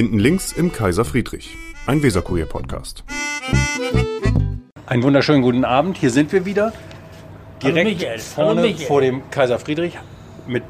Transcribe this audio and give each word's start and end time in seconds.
Hinten 0.00 0.18
links 0.18 0.52
im 0.52 0.72
Kaiser 0.72 1.04
Friedrich, 1.04 1.58
ein 1.86 2.02
Weserkurier-Podcast. 2.02 3.04
Einen 4.86 5.02
wunderschönen 5.02 5.42
guten 5.42 5.66
Abend. 5.66 5.98
Hier 5.98 6.08
sind 6.10 6.32
wir 6.32 6.46
wieder. 6.46 6.72
Direkt 7.62 8.00
Michael. 8.00 8.18
vorne 8.18 8.48
Hallo, 8.48 8.62
Michael. 8.62 8.86
vor 8.86 9.02
dem 9.02 9.30
Kaiser 9.30 9.58
Friedrich 9.58 9.98
mit 10.46 10.62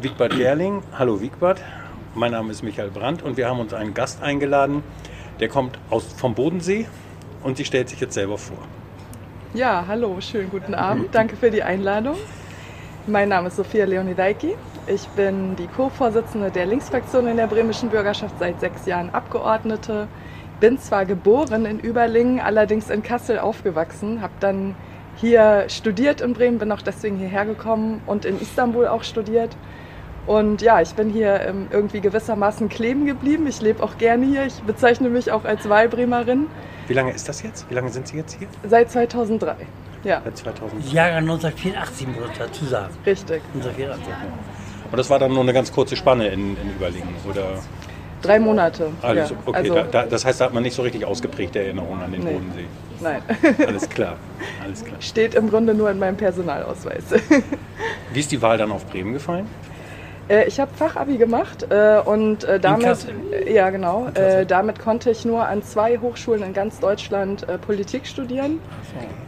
Wigbert 0.00 0.36
Gerling. 0.36 0.84
Hallo 0.96 1.20
Wigbert. 1.20 1.60
Mein 2.14 2.30
Name 2.30 2.52
ist 2.52 2.62
Michael 2.62 2.90
Brandt 2.90 3.20
und 3.20 3.36
wir 3.36 3.48
haben 3.48 3.58
uns 3.58 3.74
einen 3.74 3.94
Gast 3.94 4.22
eingeladen. 4.22 4.84
Der 5.40 5.48
kommt 5.48 5.76
aus, 5.90 6.04
vom 6.16 6.36
Bodensee 6.36 6.86
und 7.42 7.56
sie 7.56 7.64
stellt 7.64 7.88
sich 7.88 7.98
jetzt 7.98 8.14
selber 8.14 8.38
vor. 8.38 8.58
Ja, 9.54 9.86
hallo, 9.88 10.20
schönen 10.20 10.50
guten 10.50 10.76
Abend. 10.76 11.12
Danke 11.16 11.34
für 11.34 11.50
die 11.50 11.64
Einladung. 11.64 12.16
Mein 13.08 13.30
Name 13.30 13.48
ist 13.48 13.56
Sophia 13.56 13.86
Leonidaiki. 13.86 14.54
Ich 14.86 15.08
bin 15.08 15.56
die 15.56 15.66
Co-Vorsitzende 15.66 16.50
der 16.50 16.66
Linksfraktion 16.66 17.26
in 17.26 17.38
der 17.38 17.46
bremischen 17.46 17.88
Bürgerschaft, 17.88 18.34
seit 18.38 18.60
sechs 18.60 18.84
Jahren 18.84 19.08
Abgeordnete. 19.08 20.08
Bin 20.60 20.78
zwar 20.78 21.06
geboren 21.06 21.64
in 21.64 21.80
Überlingen, 21.80 22.38
allerdings 22.38 22.90
in 22.90 23.02
Kassel 23.02 23.38
aufgewachsen, 23.38 24.20
habe 24.20 24.34
dann 24.40 24.74
hier 25.16 25.64
studiert 25.68 26.20
in 26.20 26.34
Bremen, 26.34 26.58
bin 26.58 26.70
auch 26.70 26.82
deswegen 26.82 27.16
hierher 27.16 27.46
gekommen 27.46 28.02
und 28.04 28.26
in 28.26 28.38
Istanbul 28.42 28.86
auch 28.86 29.04
studiert. 29.04 29.56
Und 30.26 30.60
ja, 30.60 30.82
ich 30.82 30.94
bin 30.94 31.08
hier 31.08 31.40
ähm, 31.40 31.68
irgendwie 31.70 32.02
gewissermaßen 32.02 32.68
kleben 32.68 33.06
geblieben. 33.06 33.46
Ich 33.46 33.62
lebe 33.62 33.82
auch 33.82 33.96
gerne 33.96 34.26
hier. 34.26 34.44
Ich 34.44 34.60
bezeichne 34.64 35.08
mich 35.08 35.32
auch 35.32 35.46
als 35.46 35.66
Wahlbremerin 35.66 36.46
Wie 36.86 36.92
lange 36.92 37.12
ist 37.12 37.26
das 37.26 37.42
jetzt? 37.42 37.70
Wie 37.70 37.74
lange 37.74 37.88
sind 37.88 38.06
Sie 38.06 38.18
jetzt 38.18 38.36
hier? 38.38 38.48
seit 38.68 38.90
2003. 38.90 39.56
Ja, 40.04 40.20
Seit 40.24 40.36
2000. 40.38 40.92
Jahrgang 40.92 41.22
1984 41.28 42.06
muss 42.08 42.16
ich 42.32 42.38
dazu 42.38 42.64
sagen. 42.64 42.94
richtig. 43.04 43.42
1984. 43.54 44.14
Und 44.90 44.96
das 44.98 45.10
war 45.10 45.18
dann 45.18 45.32
nur 45.32 45.42
eine 45.42 45.52
ganz 45.52 45.72
kurze 45.72 45.96
Spanne 45.96 46.28
in, 46.28 46.56
in 46.56 46.70
Überlingen, 46.76 47.14
oder? 47.28 47.44
Drei 48.22 48.38
Monate. 48.40 48.90
Alles, 49.02 49.30
ja. 49.30 49.36
okay, 49.46 49.56
also, 49.58 49.74
da, 49.74 49.82
da, 49.84 50.02
das 50.06 50.24
heißt, 50.24 50.40
da 50.40 50.46
hat 50.46 50.54
man 50.54 50.62
nicht 50.62 50.74
so 50.74 50.82
richtig 50.82 51.04
ausgeprägte 51.04 51.60
Erinnerungen 51.60 52.02
an 52.02 52.10
den 52.12 52.24
Nee. 52.24 52.32
Bodensee. 52.32 52.64
nein. 53.00 53.22
Alles 53.66 53.88
klar, 53.88 54.16
alles 54.64 54.84
klar. 54.84 54.96
Steht 55.00 55.34
im 55.34 55.50
Grunde 55.50 55.72
nur 55.74 55.90
in 55.90 55.98
meinem 56.00 56.16
Personalausweis. 56.16 57.04
Wie 58.12 58.20
ist 58.20 58.32
die 58.32 58.40
Wahl 58.42 58.58
dann 58.58 58.72
auf 58.72 58.86
Bremen 58.86 59.12
gefallen? 59.12 59.46
Äh, 60.28 60.46
ich 60.46 60.60
habe 60.60 60.70
Fachabi 60.74 61.16
gemacht 61.16 61.66
äh, 61.70 62.00
und 62.00 62.44
äh, 62.44 62.60
damit, 62.60 63.06
ja 63.46 63.70
genau, 63.70 64.08
damit 64.46 64.78
konnte 64.78 65.10
ich 65.10 65.24
nur 65.24 65.46
an 65.46 65.62
zwei 65.62 65.98
Hochschulen 65.98 66.42
in 66.42 66.52
ganz 66.52 66.80
Deutschland 66.80 67.46
Politik 67.62 68.06
studieren. 68.06 68.60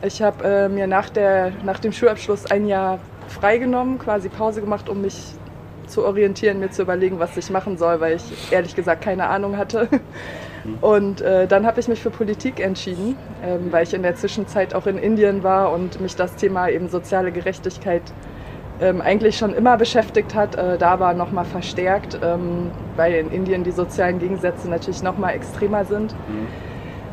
Ich 0.02 0.22
habe 0.22 0.68
mir 0.68 0.86
nach, 0.86 1.10
der, 1.10 1.52
nach 1.64 1.78
dem 1.78 1.92
Schulabschluss 1.92 2.50
ein 2.50 2.66
Jahr 2.66 2.98
freigenommen, 3.28 3.98
quasi 3.98 4.28
Pause 4.28 4.60
gemacht, 4.60 4.88
um 4.88 5.02
mich 5.02 5.34
zu 5.86 6.04
orientieren, 6.04 6.60
mir 6.60 6.70
zu 6.70 6.82
überlegen, 6.82 7.18
was 7.18 7.36
ich 7.36 7.50
machen 7.50 7.76
soll, 7.76 8.00
weil 8.00 8.16
ich 8.16 8.52
ehrlich 8.52 8.74
gesagt 8.74 9.02
keine 9.02 9.28
Ahnung 9.28 9.56
hatte. 9.56 9.88
Und 10.80 11.20
äh, 11.20 11.46
dann 11.46 11.66
habe 11.66 11.80
ich 11.80 11.88
mich 11.88 12.00
für 12.00 12.10
Politik 12.10 12.60
entschieden, 12.60 13.16
ähm, 13.42 13.72
weil 13.72 13.84
ich 13.84 13.94
in 13.94 14.02
der 14.02 14.14
Zwischenzeit 14.14 14.74
auch 14.74 14.86
in 14.86 14.98
Indien 14.98 15.42
war 15.42 15.72
und 15.72 16.00
mich 16.00 16.16
das 16.16 16.36
Thema 16.36 16.68
eben 16.68 16.88
soziale 16.88 17.32
Gerechtigkeit 17.32 18.02
ähm, 18.80 19.00
eigentlich 19.00 19.36
schon 19.36 19.54
immer 19.54 19.76
beschäftigt 19.76 20.34
hat, 20.34 20.54
äh, 20.56 20.78
da 20.78 20.90
aber 20.92 21.12
nochmal 21.14 21.44
verstärkt, 21.44 22.18
ähm, 22.22 22.70
weil 22.96 23.14
in 23.14 23.30
Indien 23.30 23.64
die 23.64 23.70
sozialen 23.72 24.18
Gegensätze 24.18 24.68
natürlich 24.68 25.02
nochmal 25.02 25.34
extremer 25.34 25.84
sind. 25.84 26.14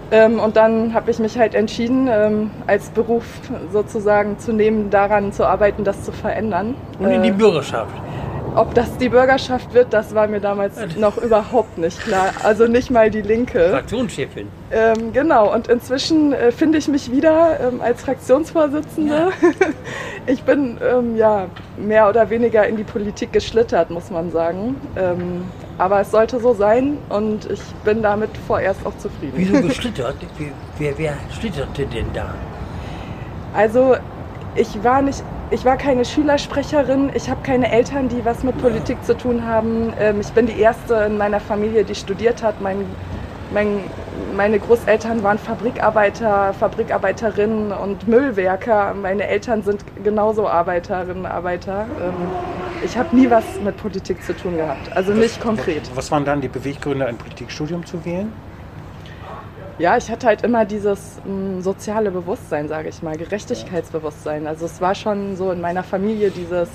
Ähm, 0.09 0.39
und 0.39 0.55
dann 0.55 0.93
habe 0.93 1.11
ich 1.11 1.19
mich 1.19 1.37
halt 1.37 1.53
entschieden, 1.53 2.07
ähm, 2.09 2.51
als 2.65 2.89
Beruf 2.89 3.25
sozusagen 3.73 4.39
zu 4.39 4.53
nehmen, 4.53 4.89
daran 4.89 5.33
zu 5.33 5.45
arbeiten, 5.45 5.83
das 5.83 6.03
zu 6.03 6.13
verändern. 6.13 6.75
Und 6.99 7.11
in 7.11 7.23
die 7.23 7.29
Äh, 7.29 7.33
Bürgerschaft. 7.33 7.93
Ob 8.57 8.73
das 8.73 8.97
die 8.97 9.09
Bürgerschaft 9.09 9.73
wird, 9.73 9.93
das 9.93 10.13
war 10.15 10.27
mir 10.27 10.39
damals 10.39 10.75
noch 10.97 11.17
überhaupt 11.17 11.77
nicht 11.77 11.99
klar. 12.01 12.31
Also 12.43 12.67
nicht 12.67 12.89
mal 12.89 13.09
die 13.11 13.21
Linke. 13.21 13.69
Fraktionschefin. 13.69 14.47
Ähm, 14.71 15.13
genau, 15.13 15.53
und 15.53 15.67
inzwischen 15.67 16.33
äh, 16.33 16.51
finde 16.51 16.77
ich 16.79 16.87
mich 16.87 17.11
wieder 17.11 17.59
ähm, 17.59 17.81
als 17.81 18.01
Fraktionsvorsitzende. 18.03 19.29
ich 20.25 20.43
bin 20.43 20.77
ähm, 20.83 21.15
ja 21.15 21.45
mehr 21.77 22.09
oder 22.09 22.29
weniger 22.29 22.67
in 22.67 22.75
die 22.77 22.83
Politik 22.83 23.31
geschlittert, 23.31 23.89
muss 23.91 24.09
man 24.09 24.31
sagen. 24.31 24.75
Ähm, 24.97 25.45
aber 25.77 26.01
es 26.01 26.09
sollte 26.11 26.39
so 26.39 26.53
sein 26.55 26.97
und 27.09 27.49
ich 27.51 27.61
bin 27.85 28.01
damit 28.01 28.31
vorerst 28.47 28.83
auch 28.85 28.97
zufrieden. 28.97 29.33
Wieso 29.35 29.61
geschlittert? 29.67 30.15
Wie- 30.37 30.51
Wer, 30.79 30.97
wer 30.97 31.13
schlitterte 31.39 31.85
denn 31.85 32.05
da? 32.13 32.33
Also 33.55 33.95
ich 34.57 34.83
war 34.83 35.01
nicht, 35.01 35.23
ich 35.51 35.63
war 35.65 35.77
keine 35.77 36.03
Schülersprecherin, 36.03 37.11
ich 37.13 37.29
habe 37.29 37.41
keine 37.43 37.71
Eltern, 37.71 38.09
die 38.09 38.25
was 38.25 38.43
mit 38.43 38.59
Politik 38.59 39.03
zu 39.03 39.15
tun 39.15 39.45
haben. 39.45 39.93
Ähm, 39.99 40.19
ich 40.19 40.29
bin 40.29 40.47
die 40.47 40.59
erste 40.59 40.95
in 40.95 41.17
meiner 41.17 41.39
Familie, 41.39 41.83
die 41.83 41.95
studiert 41.95 42.43
hat. 42.43 42.59
Mein, 42.61 42.85
mein, 43.53 43.79
meine 44.35 44.59
Großeltern 44.59 45.23
waren 45.23 45.37
Fabrikarbeiter, 45.37 46.53
Fabrikarbeiterinnen 46.53 47.71
und 47.71 48.07
Müllwerker. 48.07 48.93
Meine 48.93 49.27
Eltern 49.27 49.63
sind 49.63 49.83
genauso 50.03 50.47
Arbeiterinnen, 50.47 51.25
Arbeiter. 51.25 51.85
Ähm, 52.01 52.13
ich 52.83 52.97
habe 52.97 53.15
nie 53.15 53.29
was 53.29 53.43
mit 53.63 53.77
Politik 53.77 54.23
zu 54.23 54.35
tun 54.35 54.57
gehabt, 54.57 54.95
also 54.95 55.13
nicht 55.13 55.41
konkret. 55.41 55.89
Was 55.95 56.11
waren 56.11 56.25
dann 56.25 56.41
die 56.41 56.47
Beweggründe, 56.47 57.05
ein 57.05 57.17
Politikstudium 57.17 57.85
zu 57.85 58.03
wählen? 58.05 58.31
Ja, 59.79 59.95
ich 59.95 60.09
hatte 60.09 60.25
halt 60.25 60.41
immer 60.41 60.65
dieses 60.65 61.19
mh, 61.23 61.61
soziale 61.61 62.09
Bewusstsein, 62.09 62.67
sage 62.67 62.89
ich 62.89 63.03
mal, 63.03 63.15
Gerechtigkeitsbewusstsein. 63.15 64.47
Also 64.47 64.65
es 64.65 64.81
war 64.81 64.95
schon 64.95 65.35
so 65.35 65.51
in 65.51 65.61
meiner 65.61 65.83
Familie 65.83 66.31
dieses, 66.31 66.67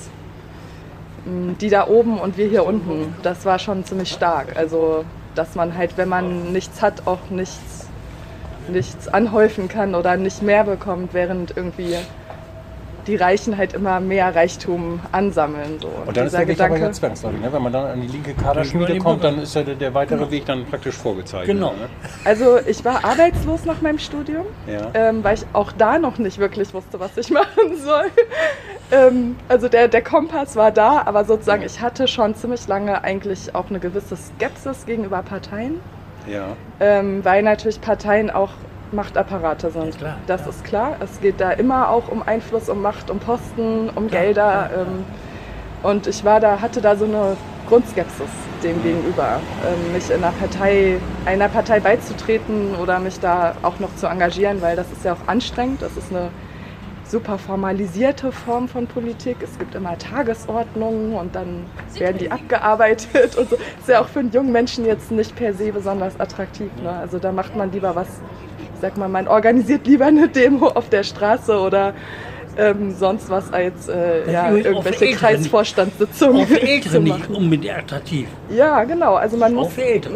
mh, 1.24 1.54
die 1.60 1.68
da 1.68 1.88
oben 1.88 2.20
und 2.20 2.36
wir 2.36 2.46
hier 2.46 2.64
unten. 2.64 3.14
Das 3.24 3.44
war 3.44 3.58
schon 3.58 3.84
ziemlich 3.84 4.12
stark. 4.12 4.56
Also 4.56 5.04
dass 5.34 5.54
man 5.56 5.76
halt, 5.76 5.96
wenn 5.96 6.08
man 6.08 6.52
nichts 6.52 6.80
hat, 6.82 7.06
auch 7.06 7.30
nichts, 7.30 7.88
nichts 8.68 9.08
anhäufen 9.08 9.66
kann 9.69 9.94
oder 9.94 10.16
nicht 10.16 10.42
mehr 10.42 10.62
bekommt, 10.62 11.14
während 11.14 11.56
irgendwie 11.56 11.96
die 13.06 13.16
Reichen 13.16 13.56
halt 13.56 13.74
immer 13.74 14.00
mehr 14.00 14.34
Reichtum 14.34 15.00
ansammeln. 15.10 15.78
So. 15.80 15.88
Und 16.06 16.16
dann 16.16 16.26
ist 16.26 16.32
der 16.32 16.46
Weg 16.46 16.60
aber 16.60 16.74
Gedanke, 16.74 16.86
ja 16.86 16.92
zwangsläufig. 16.92 17.40
Ne? 17.40 17.52
Wenn 17.52 17.62
man 17.62 17.72
dann 17.72 17.86
an 17.86 18.00
die 18.00 18.08
linke 18.08 18.34
Kaderschmiede 18.34 18.98
kommt, 18.98 19.24
dann 19.24 19.40
ist 19.40 19.54
ja 19.54 19.62
der, 19.62 19.74
der 19.74 19.94
weitere 19.94 20.30
Weg 20.30 20.46
dann 20.46 20.64
praktisch 20.66 20.96
vorgezeichnet. 20.96 21.56
Genau. 21.56 21.72
Ne? 21.72 21.88
also 22.24 22.58
ich 22.66 22.84
war 22.84 23.04
arbeitslos 23.04 23.64
nach 23.64 23.80
meinem 23.80 23.98
Studium. 23.98 24.46
Ja. 24.66 24.90
ähm, 24.94 25.24
weil 25.24 25.34
ich 25.34 25.44
auch 25.52 25.72
da 25.72 25.98
noch 25.98 26.18
nicht 26.18 26.38
wirklich 26.38 26.72
wusste, 26.74 27.00
was 27.00 27.16
ich 27.16 27.30
machen 27.42 27.76
soll. 27.76 28.06
ähm, 28.90 29.36
also 29.48 29.69
der, 29.69 29.88
der 29.88 30.02
Kompass 30.02 30.56
war 30.56 30.70
da, 30.70 31.02
aber 31.02 31.24
sozusagen 31.24 31.62
ich 31.62 31.80
hatte 31.80 32.06
schon 32.08 32.34
ziemlich 32.34 32.66
lange 32.69 33.02
eigentlich 33.02 33.54
auch 33.54 33.70
eine 33.70 33.80
gewisse 33.80 34.16
Skepsis 34.16 34.86
gegenüber 34.86 35.22
Parteien, 35.22 35.80
ja. 36.26 36.56
ähm, 36.80 37.24
weil 37.24 37.42
natürlich 37.42 37.80
Parteien 37.80 38.30
auch 38.30 38.50
Machtapparate 38.92 39.70
sind. 39.70 39.94
Ja, 39.94 39.98
klar, 39.98 40.16
das 40.26 40.42
ja. 40.42 40.48
ist 40.50 40.64
klar. 40.64 40.97
Es 41.00 41.20
geht 41.20 41.41
da 41.41 41.50
immer 41.53 41.88
auch 41.91 42.08
um 42.08 42.22
Einfluss, 42.22 42.69
um 42.69 42.82
Macht, 42.82 43.10
um 43.10 43.19
Posten, 43.19 43.91
um 43.94 44.08
Ja, 44.08 44.20
Gelder. 44.20 44.70
ja. 44.72 44.82
Ähm, 44.82 45.04
und 45.82 46.06
ich 46.06 46.25
war 46.25 46.38
da, 46.41 46.60
hatte 46.60 46.80
da 46.80 46.97
so 46.97 47.04
eine 47.04 47.36
Grundskepsis 47.69 48.28
dem 48.62 48.82
gegenüber, 48.82 49.41
ähm, 49.66 49.92
mich 49.92 50.08
in 50.10 50.22
einer 50.22 50.32
Partei, 50.32 50.98
einer 51.26 51.48
Partei 51.48 51.81
beizutreten 51.81 52.75
oder 52.81 53.00
mich 53.00 53.19
da 53.19 53.54
auch 53.62 53.78
noch 53.81 53.94
zu 53.97 54.06
engagieren, 54.06 54.62
weil 54.62 54.76
das 54.76 54.91
ist 54.92 55.04
ja 55.04 55.14
auch 55.14 55.28
anstrengend. 55.28 55.82
Das 55.82 55.97
ist 55.97 56.10
eine 56.10 56.28
super 57.04 57.38
formalisierte 57.38 58.32
Form 58.32 58.69
von 58.69 58.86
Politik. 58.86 59.36
Es 59.42 59.58
gibt 59.58 59.75
immer 59.75 59.98
Tagesordnungen 59.98 61.14
und 61.14 61.34
dann 61.34 61.66
werden 61.94 62.19
die 62.19 62.31
abgearbeitet 62.31 63.36
und 63.36 63.50
so. 63.50 63.56
Ist 63.56 63.88
ja 63.88 64.00
auch 64.00 64.08
für 64.08 64.20
einen 64.20 64.31
jungen 64.31 64.52
Menschen 64.52 64.84
jetzt 64.86 65.10
nicht 65.10 65.36
per 65.36 65.52
se 65.52 65.72
besonders 65.72 66.19
attraktiv. 66.19 66.70
Ne? 66.82 66.91
Also 66.91 67.19
da 67.19 67.32
macht 67.32 67.54
man 67.56 67.70
lieber 67.72 67.94
was, 67.94 68.08
sag 68.82 68.98
mal, 68.98 69.09
man 69.09 69.28
organisiert 69.28 69.87
lieber 69.87 70.06
eine 70.06 70.28
Demo 70.28 70.66
auf 70.66 70.88
der 70.91 71.04
Straße 71.04 71.56
oder 71.59 71.94
ähm, 72.59 72.94
sonst 72.98 73.31
was 73.31 73.50
als 73.50 73.88
äh, 73.88 74.31
ja, 74.31 74.50
irgendwelche 74.50 75.12
Kreisvorstandssitzungen 75.12 76.43
Auch 76.43 76.48
für 76.48 76.60
Ältere 76.60 77.00
nicht 77.00 77.31
unbedingt 77.31 77.75
attraktiv. 77.75 78.28
Ja, 78.50 78.84
genau. 78.84 79.15
Also 79.15 79.38
man 79.38 79.55
muss, 79.55 79.70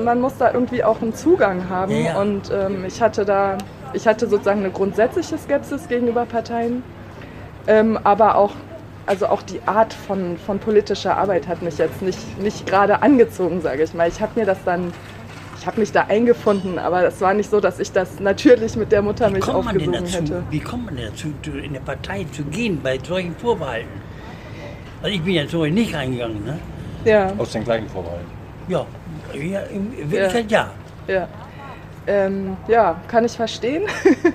man 0.04 0.20
muss 0.20 0.36
da 0.36 0.52
irgendwie 0.52 0.84
auch 0.84 1.00
einen 1.00 1.14
Zugang 1.14 1.70
haben. 1.70 1.92
Ja, 1.92 1.98
ja. 1.98 2.20
Und 2.20 2.50
ähm, 2.52 2.84
ich 2.86 3.00
hatte 3.00 3.24
da, 3.24 3.56
ich 3.94 4.06
hatte 4.06 4.26
sozusagen 4.26 4.60
eine 4.60 4.70
grundsätzliche 4.70 5.38
Skepsis 5.38 5.88
gegenüber 5.88 6.26
Parteien, 6.26 6.82
ähm, 7.68 7.98
aber 8.02 8.34
auch, 8.34 8.52
also 9.06 9.26
auch 9.26 9.42
die 9.42 9.60
Art 9.64 9.94
von, 9.94 10.36
von 10.44 10.58
politischer 10.58 11.16
Arbeit 11.16 11.46
hat 11.46 11.62
mich 11.62 11.78
jetzt 11.78 12.02
nicht, 12.02 12.38
nicht 12.38 12.66
gerade 12.66 13.00
angezogen, 13.00 13.62
sage 13.62 13.84
ich 13.84 13.94
mal. 13.94 14.08
Ich 14.08 14.20
habe 14.20 14.32
mir 14.38 14.44
das 14.44 14.58
dann, 14.64 14.92
ich 15.66 15.68
habe 15.68 15.80
mich 15.80 15.90
da 15.90 16.02
eingefunden, 16.02 16.78
aber 16.78 17.04
es 17.08 17.20
war 17.20 17.34
nicht 17.34 17.50
so, 17.50 17.58
dass 17.58 17.80
ich 17.80 17.90
das 17.90 18.20
natürlich 18.20 18.76
mit 18.76 18.92
der 18.92 19.02
Muttermilch 19.02 19.44
Kommt 19.44 19.64
man 19.64 19.76
denn 19.76 19.88
aufgesogen 19.96 20.12
dazu? 20.12 20.34
hätte. 20.36 20.42
Wie 20.48 20.60
kommt 20.60 20.86
man 20.86 20.96
denn 20.96 21.06
dazu, 21.10 21.26
in 21.58 21.72
der 21.72 21.80
Partei 21.80 22.24
zu 22.30 22.44
gehen 22.44 22.80
bei 22.80 23.00
solchen 23.02 23.34
Vorbehalten? 23.34 23.88
Also 25.02 25.16
ich 25.16 25.22
bin 25.22 25.34
ja 25.34 25.48
so 25.48 25.66
nicht 25.66 25.92
reingegangen, 25.92 26.44
ne? 26.44 26.60
Ja, 27.04 27.32
Aus 27.36 27.50
den 27.50 27.64
gleichen 27.64 27.88
Vorbehalten. 27.88 28.26
Ja, 28.68 28.86
ja 29.34 29.60
in 29.62 30.08
Wirklichkeit 30.08 30.48
ja. 30.52 30.70
ja. 31.08 31.26
Ähm, 32.08 32.56
ja, 32.68 33.00
kann 33.08 33.24
ich 33.24 33.32
verstehen. 33.32 33.84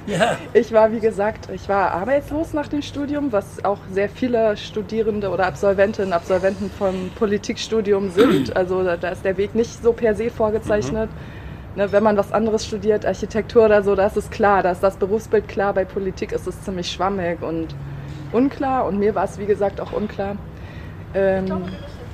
Ja. 0.07 0.37
Ich 0.53 0.73
war, 0.73 0.91
wie 0.91 0.99
gesagt, 0.99 1.49
ich 1.53 1.69
war 1.69 1.91
arbeitslos 1.91 2.53
nach 2.53 2.67
dem 2.67 2.81
Studium, 2.81 3.31
was 3.31 3.63
auch 3.63 3.77
sehr 3.91 4.09
viele 4.09 4.57
Studierende 4.57 5.29
oder 5.29 5.45
Absolventinnen, 5.45 6.11
Absolventen 6.11 6.69
von 6.69 7.11
Politikstudium 7.17 8.09
sind. 8.09 8.55
Also 8.61 8.83
da 8.83 8.97
da 8.97 9.09
ist 9.09 9.23
der 9.23 9.37
Weg 9.37 9.55
nicht 9.55 9.81
so 9.81 9.93
per 9.93 10.15
se 10.15 10.29
vorgezeichnet. 10.29 11.09
Ne, 11.75 11.91
wenn 11.91 12.03
man 12.03 12.17
was 12.17 12.33
anderes 12.33 12.65
studiert, 12.65 13.05
Architektur 13.05 13.65
oder 13.65 13.81
so, 13.83 13.95
da 13.95 14.07
ist 14.07 14.17
es 14.17 14.29
klar, 14.29 14.61
da 14.61 14.71
ist 14.71 14.81
das 14.83 14.97
Berufsbild 14.97 15.47
klar. 15.47 15.73
Bei 15.73 15.85
Politik 15.85 16.33
ist 16.33 16.47
es 16.47 16.61
ziemlich 16.63 16.91
schwammig 16.91 17.41
und 17.41 17.73
unklar. 18.33 18.85
Und 18.85 18.99
mir 18.99 19.15
war 19.15 19.23
es, 19.23 19.39
wie 19.39 19.45
gesagt, 19.45 19.79
auch 19.79 19.93
unklar. 19.93 20.35
Ähm, 21.13 21.63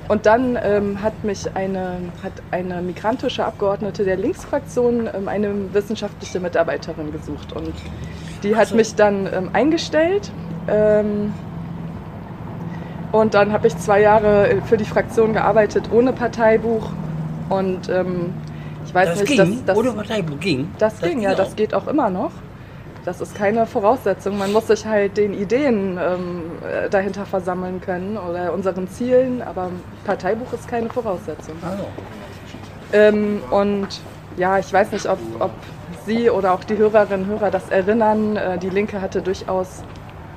und 0.08 0.24
dann 0.24 0.58
ähm, 0.62 1.02
hat 1.02 1.22
mich 1.22 1.54
eine, 1.54 1.98
hat 2.22 2.32
eine 2.50 2.80
migrantische 2.80 3.44
Abgeordnete 3.44 4.04
der 4.04 4.16
Linksfraktion 4.16 5.08
ähm, 5.14 5.28
eine 5.28 5.72
wissenschaftliche 5.74 6.40
Mitarbeiterin 6.40 7.12
gesucht. 7.12 7.52
Und 7.52 7.74
die 8.42 8.56
hat 8.56 8.72
mich 8.72 8.94
dann 8.94 9.28
ähm, 9.32 9.50
eingestellt. 9.52 10.30
Ähm, 10.66 11.34
und 13.12 13.34
dann 13.34 13.52
habe 13.52 13.66
ich 13.66 13.76
zwei 13.76 14.00
Jahre 14.00 14.48
äh, 14.48 14.60
für 14.62 14.78
die 14.78 14.84
Fraktion 14.84 15.34
gearbeitet 15.34 15.90
ohne 15.92 16.12
Parteibuch. 16.14 16.88
Und 17.50 17.88
ähm, 17.90 18.32
ich 18.86 18.94
weiß 18.94 19.10
Das 19.10 19.20
nicht, 19.20 19.28
ging, 19.28 19.38
dass, 19.38 19.64
dass 19.66 19.76
ohne 19.76 19.92
Parteibuch 19.92 20.40
ging. 20.40 20.68
das, 20.78 21.00
ging, 21.00 21.20
ja, 21.20 21.34
das 21.34 21.50
auch. 21.50 21.56
geht 21.56 21.74
auch 21.74 21.86
immer 21.86 22.08
noch. 22.08 22.32
Das 23.08 23.22
ist 23.22 23.34
keine 23.34 23.64
Voraussetzung. 23.64 24.36
Man 24.36 24.52
muss 24.52 24.66
sich 24.66 24.84
halt 24.84 25.16
den 25.16 25.32
Ideen 25.32 25.98
ähm, 25.98 26.42
äh, 26.62 26.90
dahinter 26.90 27.24
versammeln 27.24 27.80
können 27.80 28.18
oder 28.18 28.52
unseren 28.52 28.86
Zielen, 28.86 29.40
aber 29.40 29.70
Parteibuch 30.04 30.52
ist 30.52 30.68
keine 30.68 30.90
Voraussetzung. 30.90 31.54
Also, 31.62 31.84
Ähm, 32.92 33.42
und 33.50 33.88
ja, 34.36 34.58
ich 34.58 34.70
weiß 34.70 34.92
nicht, 34.92 35.08
ob, 35.08 35.18
ob 35.38 35.52
Sie 36.04 36.28
oder 36.28 36.52
auch 36.52 36.62
die 36.64 36.76
Hörerinnen 36.76 37.22
und 37.22 37.40
Hörer 37.40 37.50
das 37.50 37.70
erinnern. 37.70 38.36
Äh, 38.36 38.58
die 38.58 38.68
Linke 38.68 39.00
hatte 39.00 39.22
durchaus 39.22 39.82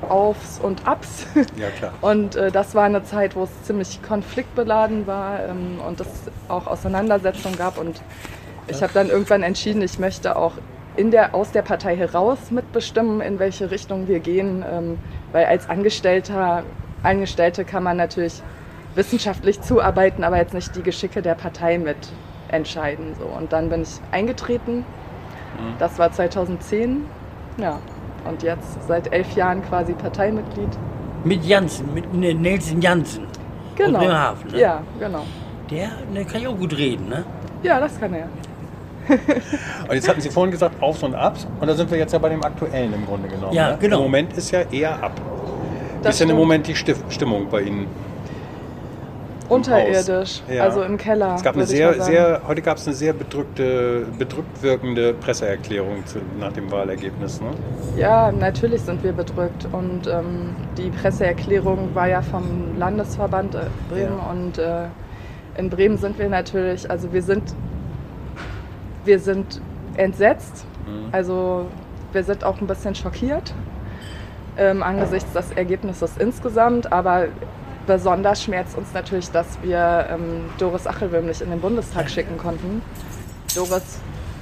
Aufs 0.07 0.57
und 0.63 0.88
Abs. 0.88 1.25
Ja, 1.57 1.68
klar. 1.77 1.91
Und 2.00 2.38
äh, 2.38 2.51
das 2.51 2.73
war 2.73 2.85
eine 2.85 3.03
Zeit, 3.03 3.35
wo 3.35 3.44
es 3.44 3.63
ziemlich 3.63 4.01
konfliktbeladen 4.01 5.07
war 5.07 5.44
ähm, 5.44 5.81
und 5.85 6.00
es 6.00 6.07
auch 6.47 6.68
Auseinandersetzungen 6.68 7.57
gab. 7.57 7.77
Und 7.77 8.01
ich 8.68 8.81
habe 8.81 8.94
dann 8.94 9.09
irgendwann 9.09 9.44
entschieden, 9.44 9.81
ich 9.81 10.00
möchte 10.00 10.38
auch 10.38 10.53
in 10.98 11.12
der, 11.12 11.34
aus 11.34 11.52
der 11.52 11.62
Partei 11.62 11.96
heraus 11.96 12.52
mitbestimmen, 12.52 13.22
in 13.22 13.40
welche 13.40 13.72
Richtung 13.72 14.08
wir 14.08 14.20
gehen. 14.20 14.64
Ähm, 14.70 14.98
weil 15.32 15.46
als 15.46 15.70
Angestellter, 15.70 16.64
Angestellte 17.04 17.64
kann 17.66 17.84
man 17.84 17.98
natürlich 17.98 18.42
wissenschaftlich 18.96 19.62
zuarbeiten, 19.62 20.24
aber 20.24 20.38
jetzt 20.38 20.54
nicht 20.54 20.76
die 20.76 20.84
Geschicke 20.84 21.22
der 21.22 21.36
Partei 21.36 21.78
mit 21.78 21.98
entscheiden. 22.50 23.16
So. 23.18 23.26
Und 23.26 23.54
dann 23.54 23.70
bin 23.70 23.84
ich 23.84 24.00
eingetreten. 24.12 24.86
Das 25.80 25.98
war 26.00 26.12
2010. 26.12 27.06
Ja. 27.58 27.80
Und 28.28 28.44
jetzt 28.44 28.88
seit 28.88 29.12
elf 29.14 29.34
Jahren 29.36 29.62
quasi 29.64 29.94
Parteimitglied. 29.94 30.70
mit 31.24 31.44
Janssen, 31.46 31.94
mit 31.94 32.14
ne- 32.14 32.34
Nelson 32.34 32.82
Janssen. 32.82 33.28
Genau. 33.76 33.98
Aus 34.00 34.06
Bremerhaven, 34.06 34.52
ne? 34.52 34.60
Ja, 34.60 34.82
genau. 35.00 35.24
Der, 35.70 35.90
der 36.14 36.26
kann 36.26 36.42
ja 36.42 36.50
auch 36.50 36.58
gut 36.58 36.76
reden, 36.78 37.10
ne? 37.10 37.24
Ja, 37.64 37.80
das 37.80 38.00
kann 38.00 38.14
er. 38.14 38.28
Und 39.88 39.95
jetzt 39.95 40.07
hatten 40.07 40.21
Sie 40.21 40.30
vorhin 40.30 40.51
gesagt 40.51 40.81
Aufs 40.81 41.03
und 41.03 41.15
Abs. 41.15 41.48
Und 41.59 41.68
da 41.68 41.74
sind 41.74 41.89
wir 41.92 41.98
jetzt 41.98 42.13
ja 42.13 42.19
bei 42.19 42.30
dem 42.30 42.44
Aktuellen 42.44 42.94
im 42.94 43.06
Grunde 43.06 43.27
genommen. 43.27 43.53
Ja, 43.53 43.71
ne? 43.71 43.77
genau. 43.80 43.98
Im 43.98 44.03
Moment 44.03 44.33
ist 44.33 44.51
ja 44.51 44.62
eher 44.71 45.03
ab. 45.03 45.13
Wie 45.15 46.03
Das 46.03 46.15
ist 46.15 46.21
denn 46.21 46.30
im. 46.30 46.38
Moment 46.38 46.68
die 46.68 46.75
Stif 46.75 47.03
Stimmung 47.09 47.48
bei 47.50 47.62
Ihnen? 47.62 47.88
Unterirdisch, 49.51 50.42
Ja. 50.50 50.63
also 50.63 50.81
im 50.81 50.98
Keller. 50.98 51.36
Es 51.36 51.44
gab 51.44 51.56
eine 51.56 51.65
sehr, 51.65 52.01
sehr, 52.01 52.42
heute 52.48 52.62
gab 52.62 52.77
es 52.77 52.88
eine 52.88 52.95
sehr 52.95 53.12
bedrückte, 53.12 54.06
bedrückt 54.18 54.63
wirkende 54.63 55.13
Presseerklärung 55.13 56.06
zu, 56.06 56.19
nach 56.39 56.54
dem 56.54 56.71
Wahlergebnis. 56.71 57.42
Ne? 57.42 57.50
Ja, 57.97 58.31
natürlich 58.31 58.81
sind 58.81 59.04
wir 59.04 59.12
bedrückt. 59.12 59.68
Und 59.74 60.07
ähm, 60.07 60.56
die 60.77 60.89
Presseerklärung 60.89 61.89
war 61.94 62.07
ja 62.07 62.21
vom 62.21 62.77
Landesverband 62.80 63.56
äh, 63.56 63.59
Bremen. 63.89 64.18
Ja. 64.18 64.31
Und 64.31 64.57
äh, 64.57 64.88
in 65.57 65.69
Bremen 65.69 65.97
sind 65.97 66.18
wir 66.18 66.30
natürlich, 66.30 66.89
also 66.89 67.12
wir 67.12 67.21
sind, 67.21 67.54
wir 69.06 69.19
sind 69.19 69.62
entsetzt. 69.98 70.65
Mhm. 70.86 71.09
Also 71.12 71.68
wir 72.12 72.24
sind 72.24 72.44
auch 72.44 72.59
ein 72.59 72.68
bisschen 72.68 72.95
schockiert 72.95 73.53
ähm, 74.57 74.83
angesichts 74.83 75.33
des 75.33 75.51
Ergebnisses 75.51 76.18
insgesamt. 76.18 76.92
Aber 76.92 77.27
besonders 77.88 78.44
schmerzt 78.44 78.77
uns 78.77 78.94
natürlich, 78.94 79.31
dass 79.31 79.62
wir 79.62 80.07
ähm, 80.09 80.50
Doris 80.57 80.88
Achelwilm 80.88 81.25
nicht 81.25 81.42
in 81.42 81.50
den 81.50 81.59
Bundestag 81.59 82.09
schicken 82.09 82.38
konnten. 82.38 82.81
Doris 83.56 84.00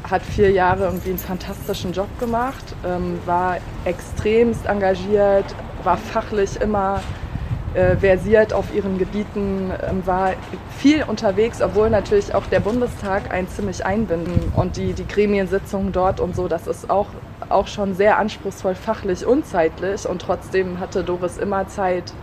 hat 0.09 0.21
vier 0.21 0.51
Jahre 0.51 0.85
irgendwie 0.85 1.09
einen 1.09 1.19
fantastischen 1.19 1.94
Job 1.94 2.07
gemacht, 2.19 2.63
ähm, 2.85 3.19
war 3.25 3.57
extremst 3.85 4.65
engagiert, 4.65 5.45
war 5.83 5.97
fachlich 5.97 6.59
immer 6.62 7.01
äh, 7.74 7.95
versiert 7.95 8.54
auf 8.54 8.74
ihren 8.74 8.98
Gebieten, 8.98 9.71
ähm, 9.88 10.06
war 10.06 10.33
viel 10.77 11.04
unterwegs, 11.04 11.62
obwohl 11.62 11.89
natürlich 11.89 12.33
auch 12.33 12.45
der 12.48 12.60
Bundestag 12.60 13.31
ein 13.31 13.48
ziemlich 13.48 13.86
einbinden 13.86 14.51
und 14.56 14.77
die, 14.77 14.94
die 14.94 15.07
Gremiensitzungen 15.07 15.92
dort 15.92 16.19
und 16.19 16.36
so, 16.36 16.48
das 16.48 16.68
ist 16.68 16.89
auch, 16.89 17.07
auch 17.50 17.68
schon 17.68 17.94
sehr 17.94 18.18
anspruchsvoll 18.18 18.75
fachlich 18.75 19.25
und 19.25 19.45
zeitlich 19.45 20.07
und 20.07 20.21
trotzdem 20.21 20.80
hatte 20.80 21.04
Doris 21.04 21.38
immer 21.38 21.68
Zeit, 21.68 22.13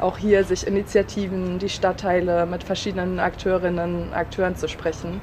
auch 0.00 0.18
hier 0.18 0.44
sich 0.44 0.66
Initiativen, 0.66 1.58
die 1.58 1.68
Stadtteile 1.68 2.46
mit 2.46 2.64
verschiedenen 2.64 3.20
Akteurinnen, 3.20 4.12
Akteuren 4.12 4.56
zu 4.56 4.68
sprechen. 4.68 5.20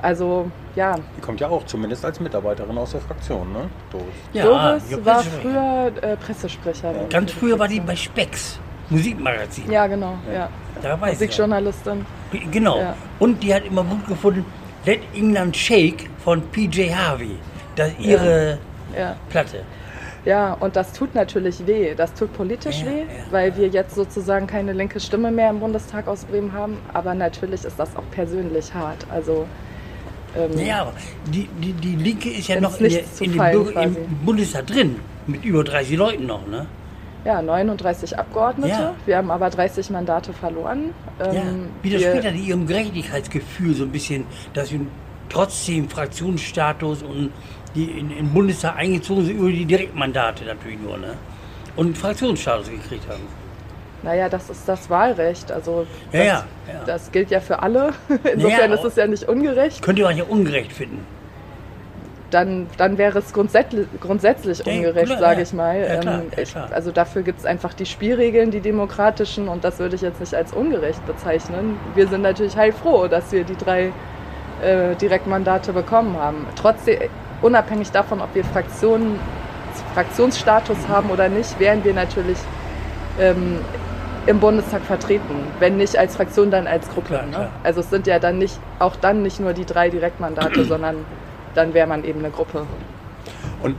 Also 0.00 0.50
ja, 0.76 0.96
Die 1.16 1.20
kommt 1.20 1.40
ja 1.40 1.48
auch 1.48 1.64
zumindest 1.64 2.04
als 2.04 2.20
Mitarbeiterin 2.20 2.76
aus 2.78 2.92
der 2.92 3.00
Fraktion, 3.00 3.52
ne? 3.52 3.68
Doris. 3.90 4.06
Ja, 4.32 4.44
Doris 4.44 5.04
war 5.04 5.22
früher 5.22 5.92
äh, 6.02 6.16
Pressesprecherin. 6.16 7.08
Ganz 7.08 7.32
früher 7.32 7.58
war 7.58 7.66
die 7.66 7.80
bei 7.80 7.96
Spex, 7.96 8.60
Musikmagazin. 8.90 9.70
Ja, 9.70 9.86
genau, 9.86 10.14
ja. 10.32 10.48
Da 10.82 11.00
weiß. 11.00 11.14
Musikjournalistin. 11.14 12.04
Genau. 12.50 12.78
Ja. 12.78 12.96
Und 13.18 13.42
die 13.42 13.52
hat 13.54 13.64
immer 13.64 13.82
gut 13.84 14.06
gefunden, 14.06 14.44
Let 14.84 15.00
England 15.14 15.56
Shake 15.56 16.08
von 16.24 16.42
PJ 16.52 16.90
Harvey. 16.94 17.36
Das 17.74 17.90
ihre 17.98 18.58
Ja. 18.96 19.16
Platte. 19.28 19.62
ja, 20.24 20.54
und 20.54 20.76
das 20.76 20.92
tut 20.92 21.14
natürlich 21.14 21.66
weh. 21.66 21.94
Das 21.94 22.14
tut 22.14 22.32
politisch 22.32 22.80
Ja, 22.80 22.86
weh, 22.86 23.00
ja. 23.00 23.06
weil 23.30 23.56
wir 23.56 23.68
jetzt 23.68 23.94
sozusagen 23.94 24.46
keine 24.46 24.72
linke 24.72 25.00
Stimme 25.00 25.30
mehr 25.30 25.50
im 25.50 25.60
Bundestag 25.60 26.06
aus 26.08 26.24
Bremen 26.24 26.52
haben. 26.52 26.78
Aber 26.94 27.14
natürlich 27.14 27.64
ist 27.64 27.78
das 27.78 27.94
auch 27.96 28.08
persönlich 28.12 28.72
hart. 28.72 29.04
Also 29.10 29.46
ähm, 30.36 30.58
Ja, 30.64 30.82
aber 30.82 30.92
die, 31.26 31.48
die, 31.60 31.72
die 31.72 31.96
Linke 31.96 32.30
ist 32.30 32.48
ja 32.48 32.60
noch 32.60 32.78
in, 32.80 32.88
der, 32.90 33.02
in 33.20 33.32
dem. 33.32 33.96
Bundestag 34.24 34.66
drin. 34.68 34.96
Mit 35.26 35.44
über 35.44 35.64
30 35.64 35.96
Leuten 35.96 36.26
noch, 36.26 36.46
ne? 36.46 36.66
Ja, 37.26 37.42
39 37.42 38.18
Abgeordnete. 38.18 38.70
Ja. 38.70 38.94
Wir 39.04 39.16
haben 39.18 39.30
aber 39.30 39.50
30 39.50 39.90
Mandate 39.90 40.32
verloren. 40.32 40.94
Ja. 41.18 41.32
Ähm, 41.32 41.68
Widerspricht 41.82 42.22
wir- 42.24 42.30
das 42.32 42.40
ihrem 42.40 42.66
Gerechtigkeitsgefühl 42.66 43.74
so 43.74 43.82
ein 43.84 43.90
bisschen, 43.90 44.24
dass 44.54 44.70
wir 44.72 44.80
trotzdem 45.28 45.88
Fraktionsstatus 45.90 47.02
und 47.02 47.32
die 47.74 47.84
in 47.84 48.10
in 48.10 48.16
den 48.16 48.32
Bundestag 48.32 48.76
eingezogen 48.76 49.24
sind 49.26 49.38
über 49.38 49.50
die 49.50 49.64
Direktmandate 49.64 50.44
natürlich 50.44 50.78
nur, 50.80 50.96
ne? 50.98 51.14
Und 51.74 51.98
Fraktionsstatus 51.98 52.70
gekriegt 52.70 53.06
haben. 53.08 53.22
Naja, 54.02 54.28
das 54.28 54.48
ist 54.48 54.68
das 54.68 54.88
Wahlrecht. 54.88 55.50
Also 55.50 55.84
Ja, 56.12 56.18
das, 56.18 56.22
ja, 56.22 56.44
ja. 56.74 56.84
das 56.86 57.10
gilt 57.12 57.30
ja 57.30 57.40
für 57.40 57.58
alle. 57.60 57.92
Insofern 58.32 58.70
Ja, 58.70 58.76
ist 58.76 58.84
es 58.84 58.96
ja 58.96 59.06
nicht 59.06 59.28
ungerecht. 59.28 59.82
Könnte 59.82 60.02
man 60.02 60.16
ja 60.16 60.24
ungerecht 60.24 60.72
finden. 60.72 61.04
Dann, 62.30 62.66
dann 62.76 62.98
wäre 62.98 63.18
es 63.20 63.32
grundsätzlich, 63.32 63.86
grundsätzlich 64.00 64.58
Ja, 64.64 64.72
ungerecht, 64.72 65.18
sage 65.18 65.42
ich 65.42 65.52
mal. 65.52 65.78
Ja, 65.78 65.96
klar, 65.98 66.20
Ähm, 66.22 66.30
ja, 66.36 66.44
klar. 66.44 66.68
also 66.72 66.90
dafür 66.90 67.22
gibt 67.22 67.38
es 67.38 67.46
einfach 67.46 67.72
die 67.72 67.86
Spielregeln, 67.86 68.50
die 68.50 68.60
demokratischen, 68.60 69.48
und 69.48 69.62
das 69.62 69.78
würde 69.78 69.94
ich 69.94 70.02
jetzt 70.02 70.18
nicht 70.18 70.34
als 70.34 70.52
ungerecht 70.52 71.04
bezeichnen. 71.06 71.78
Wir 71.94 72.08
sind 72.08 72.22
natürlich 72.22 72.56
heilfroh, 72.56 73.06
dass 73.06 73.30
wir 73.30 73.44
die 73.44 73.56
drei 73.56 73.92
äh, 74.62 74.96
Direktmandate 74.96 75.72
bekommen 75.72 76.16
haben. 76.18 76.46
Trotzdem, 76.56 76.98
unabhängig 77.42 77.92
davon, 77.92 78.20
ob 78.20 78.34
wir 78.34 78.44
Fraktionen, 78.44 79.20
Fraktionsstatus 79.94 80.88
haben 80.88 81.10
oder 81.10 81.28
nicht, 81.28 81.60
wären 81.60 81.84
wir 81.84 81.94
natürlich 81.94 82.38
ähm, 83.20 83.58
im 84.26 84.40
Bundestag 84.40 84.82
vertreten. 84.82 85.46
Wenn 85.60 85.76
nicht 85.76 85.96
als 85.96 86.16
Fraktion, 86.16 86.50
dann 86.50 86.66
als 86.66 86.88
Gruppe. 86.88 87.08
Klar, 87.08 87.26
ne? 87.26 87.48
Also 87.62 87.80
es 87.80 87.90
sind 87.90 88.06
ja 88.06 88.18
dann 88.18 88.38
nicht, 88.38 88.58
auch 88.78 88.96
dann 88.96 89.22
nicht 89.22 89.38
nur 89.38 89.52
die 89.52 89.64
drei 89.64 89.90
Direktmandate, 89.90 90.64
sondern 90.68 90.96
dann 91.56 91.74
wäre 91.74 91.86
man 91.86 92.04
eben 92.04 92.20
eine 92.20 92.30
Gruppe. 92.30 92.66
Und 93.62 93.76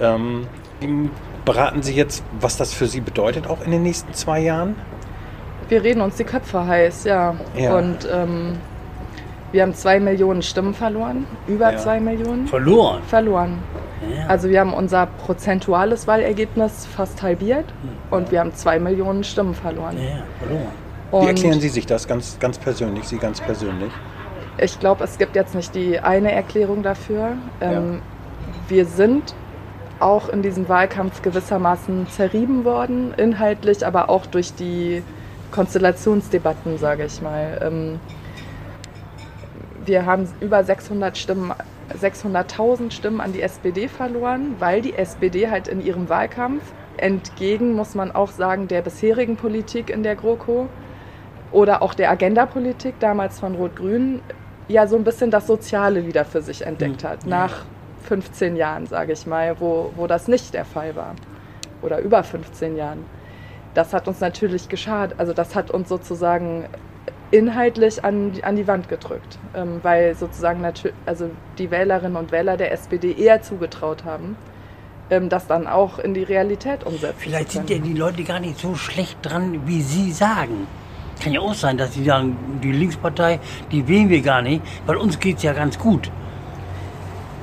ähm, 0.00 0.46
wie 0.80 1.10
beraten 1.44 1.82
Sie 1.82 1.94
jetzt, 1.94 2.24
was 2.40 2.56
das 2.56 2.72
für 2.72 2.86
Sie 2.86 3.00
bedeutet, 3.00 3.46
auch 3.46 3.62
in 3.64 3.70
den 3.70 3.82
nächsten 3.82 4.12
zwei 4.14 4.40
Jahren? 4.40 4.74
Wir 5.68 5.82
reden 5.82 6.00
uns 6.00 6.16
die 6.16 6.24
Köpfe 6.24 6.66
heiß, 6.66 7.04
ja. 7.04 7.34
Ja. 7.56 7.76
Und 7.76 8.08
ähm, 8.12 8.58
wir 9.52 9.62
haben 9.62 9.74
zwei 9.74 10.00
Millionen 10.00 10.42
Stimmen 10.42 10.74
verloren, 10.74 11.26
über 11.46 11.72
Ja. 11.72 11.78
zwei 11.78 12.00
Millionen 12.00 12.46
Verloren. 12.46 13.02
verloren. 13.04 13.58
Ja. 14.16 14.26
Also 14.26 14.48
wir 14.48 14.58
haben 14.60 14.74
unser 14.74 15.06
prozentuales 15.06 16.06
Wahlergebnis 16.06 16.86
fast 16.86 17.22
halbiert 17.22 17.66
und 18.10 18.32
wir 18.32 18.40
haben 18.40 18.52
zwei 18.54 18.78
Millionen 18.78 19.22
Stimmen 19.22 19.54
verloren. 19.54 19.96
ja, 19.98 20.24
verloren. 20.40 20.66
Wie 21.10 21.16
Und 21.16 21.26
erklären 21.28 21.60
Sie 21.60 21.68
sich 21.68 21.86
das 21.86 22.08
ganz, 22.08 22.38
ganz 22.40 22.58
persönlich, 22.58 23.04
Sie 23.04 23.18
ganz 23.18 23.40
persönlich? 23.40 23.92
Ich 24.62 24.78
glaube, 24.78 25.02
es 25.02 25.18
gibt 25.18 25.34
jetzt 25.34 25.56
nicht 25.56 25.74
die 25.74 25.98
eine 25.98 26.30
Erklärung 26.30 26.84
dafür. 26.84 27.36
Ähm, 27.60 28.00
Wir 28.68 28.86
sind 28.86 29.34
auch 29.98 30.28
in 30.28 30.42
diesem 30.42 30.68
Wahlkampf 30.68 31.20
gewissermaßen 31.22 32.06
zerrieben 32.08 32.64
worden, 32.64 33.12
inhaltlich, 33.16 33.84
aber 33.84 34.08
auch 34.08 34.24
durch 34.24 34.54
die 34.54 35.02
Konstellationsdebatten, 35.50 36.78
sage 36.78 37.04
ich 37.06 37.20
mal. 37.20 37.60
Ähm, 37.60 38.00
wir 39.84 40.06
haben 40.06 40.28
über 40.40 40.62
600 40.62 41.18
Stimmen, 41.18 41.52
600.000 42.00 42.92
Stimmen 42.92 43.20
an 43.20 43.32
die 43.32 43.42
SPD 43.42 43.88
verloren, 43.88 44.54
weil 44.60 44.80
die 44.80 44.94
SPD 44.94 45.50
halt 45.50 45.66
in 45.66 45.84
ihrem 45.84 46.08
Wahlkampf 46.08 46.62
entgegen, 46.98 47.74
muss 47.74 47.96
man 47.96 48.12
auch 48.12 48.30
sagen, 48.30 48.68
der 48.68 48.82
bisherigen 48.82 49.36
Politik 49.36 49.90
in 49.90 50.04
der 50.04 50.14
GroKo 50.14 50.68
oder 51.50 51.82
auch 51.82 51.94
der 51.94 52.10
Agenda-Politik 52.10 52.94
damals 53.00 53.40
von 53.40 53.56
Rot-Grün 53.56 54.20
ja 54.68 54.86
so 54.86 54.96
ein 54.96 55.04
bisschen 55.04 55.30
das 55.30 55.46
Soziale 55.46 56.06
wieder 56.06 56.24
für 56.24 56.42
sich 56.42 56.64
entdeckt 56.66 57.04
hat. 57.04 57.26
Nach 57.26 57.64
15 58.04 58.56
Jahren, 58.56 58.86
sage 58.86 59.12
ich 59.12 59.26
mal, 59.26 59.56
wo, 59.60 59.92
wo 59.96 60.06
das 60.06 60.28
nicht 60.28 60.54
der 60.54 60.64
Fall 60.64 60.96
war. 60.96 61.14
Oder 61.82 62.00
über 62.00 62.22
15 62.22 62.76
Jahren. 62.76 63.04
Das 63.74 63.92
hat 63.92 64.06
uns 64.08 64.20
natürlich 64.20 64.68
geschadet. 64.68 65.18
Also 65.18 65.32
das 65.32 65.54
hat 65.54 65.70
uns 65.70 65.88
sozusagen 65.88 66.64
inhaltlich 67.30 68.04
an, 68.04 68.32
an 68.42 68.56
die 68.56 68.66
Wand 68.68 68.88
gedrückt, 68.88 69.38
ähm, 69.54 69.80
weil 69.82 70.14
sozusagen 70.14 70.62
natür- 70.64 70.92
also 71.06 71.30
die 71.58 71.70
Wählerinnen 71.70 72.16
und 72.16 72.30
Wähler 72.30 72.56
der 72.58 72.72
SPD 72.72 73.12
eher 73.12 73.40
zugetraut 73.40 74.04
haben, 74.04 74.36
ähm, 75.08 75.30
das 75.30 75.46
dann 75.46 75.66
auch 75.66 75.98
in 75.98 76.12
die 76.12 76.22
Realität 76.24 76.84
umsetzen 76.84 77.14
Vielleicht 77.18 77.52
sind 77.52 77.70
ja 77.70 77.78
die 77.78 77.94
Leute 77.94 78.22
gar 78.24 78.38
nicht 78.38 78.58
so 78.60 78.74
schlecht 78.74 79.18
dran, 79.22 79.62
wie 79.66 79.80
Sie 79.80 80.12
sagen. 80.12 80.66
Kann 81.22 81.32
ja 81.32 81.40
auch 81.40 81.54
sein, 81.54 81.76
dass 81.78 81.94
Sie 81.94 82.04
sagen, 82.04 82.36
die 82.62 82.72
Linkspartei, 82.72 83.38
die 83.70 83.86
wählen 83.86 84.08
wir 84.08 84.22
gar 84.22 84.42
nicht, 84.42 84.62
weil 84.86 84.96
uns 84.96 85.18
geht 85.20 85.36
es 85.36 85.42
ja 85.42 85.52
ganz 85.52 85.78
gut. 85.78 86.10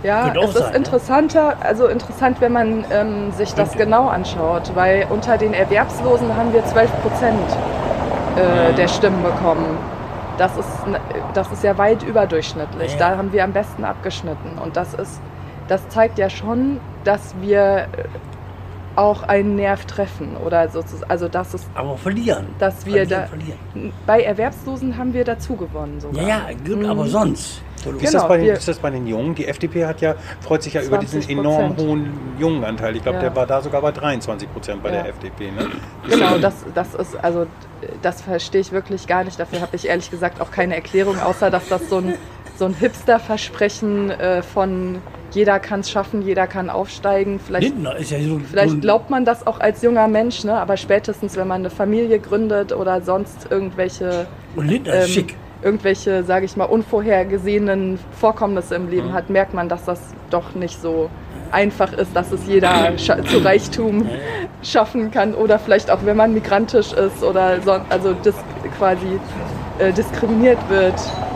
Ja, 0.03 0.33
es 0.33 0.49
ist 0.49 0.57
sein, 0.57 0.71
ne? 0.71 0.77
interessanter, 0.77 1.57
also 1.61 1.87
interessant, 1.87 2.39
wenn 2.39 2.53
man 2.53 2.85
ähm, 2.91 3.31
sich 3.31 3.53
das 3.53 3.69
Könnte. 3.69 3.85
genau 3.85 4.07
anschaut, 4.07 4.71
weil 4.75 5.07
unter 5.09 5.37
den 5.37 5.53
Erwerbslosen 5.53 6.35
haben 6.35 6.53
wir 6.53 6.65
12 6.65 7.01
Prozent 7.01 7.39
äh, 8.37 8.73
der 8.73 8.87
Stimmen 8.87 9.21
bekommen. 9.23 9.77
Das 10.37 10.55
ist, 10.57 10.69
das 11.33 11.51
ist 11.51 11.63
ja 11.63 11.77
weit 11.77 12.01
überdurchschnittlich. 12.03 12.93
Ja. 12.93 12.97
Da 12.97 13.17
haben 13.17 13.33
wir 13.33 13.43
am 13.43 13.51
besten 13.51 13.83
abgeschnitten. 13.83 14.57
Und 14.57 14.77
das 14.77 14.93
ist, 14.93 15.19
das 15.67 15.87
zeigt 15.89 16.17
ja 16.17 16.29
schon, 16.29 16.79
dass 17.03 17.35
wir 17.41 17.87
auch 18.99 19.23
einen 19.23 19.55
Nerv 19.55 19.85
treffen 19.85 20.35
oder 20.37 20.67
sozusagen, 20.69 21.09
also 21.09 21.29
dass 21.29 21.53
es, 21.53 21.65
Aber 21.73 21.97
verlieren. 21.97 22.47
dass 22.59 22.85
wir 22.85 23.05
verlieren, 23.05 23.09
da, 23.09 23.27
verlieren. 23.27 23.93
bei 24.05 24.21
Erwerbslosen 24.21 24.97
haben 24.97 25.13
wir 25.13 25.23
dazu 25.23 25.55
gewonnen 25.55 26.01
sogar. 26.01 26.21
Ja, 26.21 26.27
ja, 26.27 26.75
gut, 26.75 26.85
aber 26.85 27.05
Mhm. 27.05 27.09
sonst. 27.09 27.61
Wie 27.85 27.91
ist, 28.03 28.11
Genau, 28.11 28.11
das 28.11 28.27
bei 28.27 28.37
den, 28.39 28.47
ist 28.49 28.67
das 28.67 28.77
bei 28.79 28.89
den 28.89 29.07
Jungen? 29.07 29.35
Die 29.35 29.47
FDP 29.47 29.85
hat 29.85 30.01
ja, 30.01 30.15
freut 30.41 30.61
sich 30.63 30.73
ja 30.73 30.81
über 30.81 30.97
diesen 30.97 31.21
20%. 31.21 31.39
enorm 31.39 31.77
hohen 31.77 32.11
Jungenanteil. 32.37 32.93
Ich 32.97 33.03
glaube, 33.03 33.19
Ja. 33.19 33.21
der 33.21 33.35
war 33.37 33.47
da 33.47 33.61
sogar 33.61 33.81
bei 33.81 33.93
23 33.93 34.51
Prozent 34.51 34.83
bei 34.83 34.89
Ja. 34.93 35.03
der 35.03 35.09
FDP. 35.11 35.49
Ne? 35.51 35.67
Genau, 36.09 36.37
das, 36.39 36.55
das 36.75 36.93
ist, 36.95 37.15
also 37.23 37.45
das 38.01 38.21
verstehe 38.21 38.59
ich 38.59 38.73
wirklich 38.73 39.07
gar 39.07 39.23
nicht. 39.23 39.39
Dafür 39.39 39.61
habe 39.61 39.77
ich 39.77 39.87
ehrlich 39.87 40.11
gesagt 40.11 40.41
auch 40.41 40.51
keine 40.51 40.75
Erklärung, 40.75 41.17
außer 41.21 41.49
dass 41.49 41.69
das 41.69 41.87
so 41.87 41.99
ein, 41.99 42.15
so 42.57 42.65
ein 42.65 42.73
Hipster-Versprechen 42.73 44.09
äh, 44.11 44.41
von 44.43 44.97
jeder 45.31 45.59
kann 45.59 45.81
es 45.81 45.89
schaffen, 45.89 46.21
jeder 46.21 46.47
kann 46.47 46.69
aufsteigen. 46.69 47.39
Vielleicht, 47.39 47.69
Lindner 47.69 47.95
ist 47.95 48.11
ja 48.11 48.19
so. 48.21 48.39
vielleicht 48.39 48.81
glaubt 48.81 49.09
man 49.09 49.25
das 49.25 49.45
auch 49.47 49.59
als 49.59 49.81
junger 49.81 50.07
Mensch, 50.07 50.43
ne? 50.43 50.53
aber 50.53 50.77
spätestens, 50.77 51.35
wenn 51.37 51.47
man 51.47 51.61
eine 51.61 51.69
Familie 51.69 52.19
gründet 52.19 52.73
oder 52.73 53.01
sonst 53.01 53.47
irgendwelche 53.49 54.27
Und 54.55 54.67
Lindner 54.67 54.93
ähm, 54.95 54.99
ist 55.01 55.09
schick. 55.09 55.35
irgendwelche, 55.61 56.23
sage 56.23 56.45
ich 56.45 56.55
mal, 56.57 56.65
unvorhergesehenen 56.65 57.99
Vorkommnisse 58.11 58.75
im 58.75 58.85
Mhm. 58.85 58.89
Leben 58.91 59.13
hat, 59.13 59.29
merkt 59.29 59.53
man, 59.53 59.69
dass 59.69 59.85
das 59.85 59.99
doch 60.29 60.55
nicht 60.55 60.81
so 60.81 61.09
einfach 61.51 61.91
ist, 61.93 62.15
dass 62.15 62.31
es 62.31 62.45
jeder 62.47 62.95
zu 62.97 63.37
Reichtum 63.43 64.07
schaffen 64.61 65.09
kann 65.11 65.33
oder 65.33 65.57
vielleicht 65.57 65.89
auch, 65.89 65.99
wenn 66.05 66.15
man 66.17 66.33
migrantisch 66.33 66.93
ist 66.93 67.23
oder 67.23 67.59
so, 67.61 67.71
also 67.89 68.13
dis 68.13 68.35
quasi 68.77 69.19
äh, 69.79 69.91
diskriminiert 69.91 70.59
wird, 70.69 70.93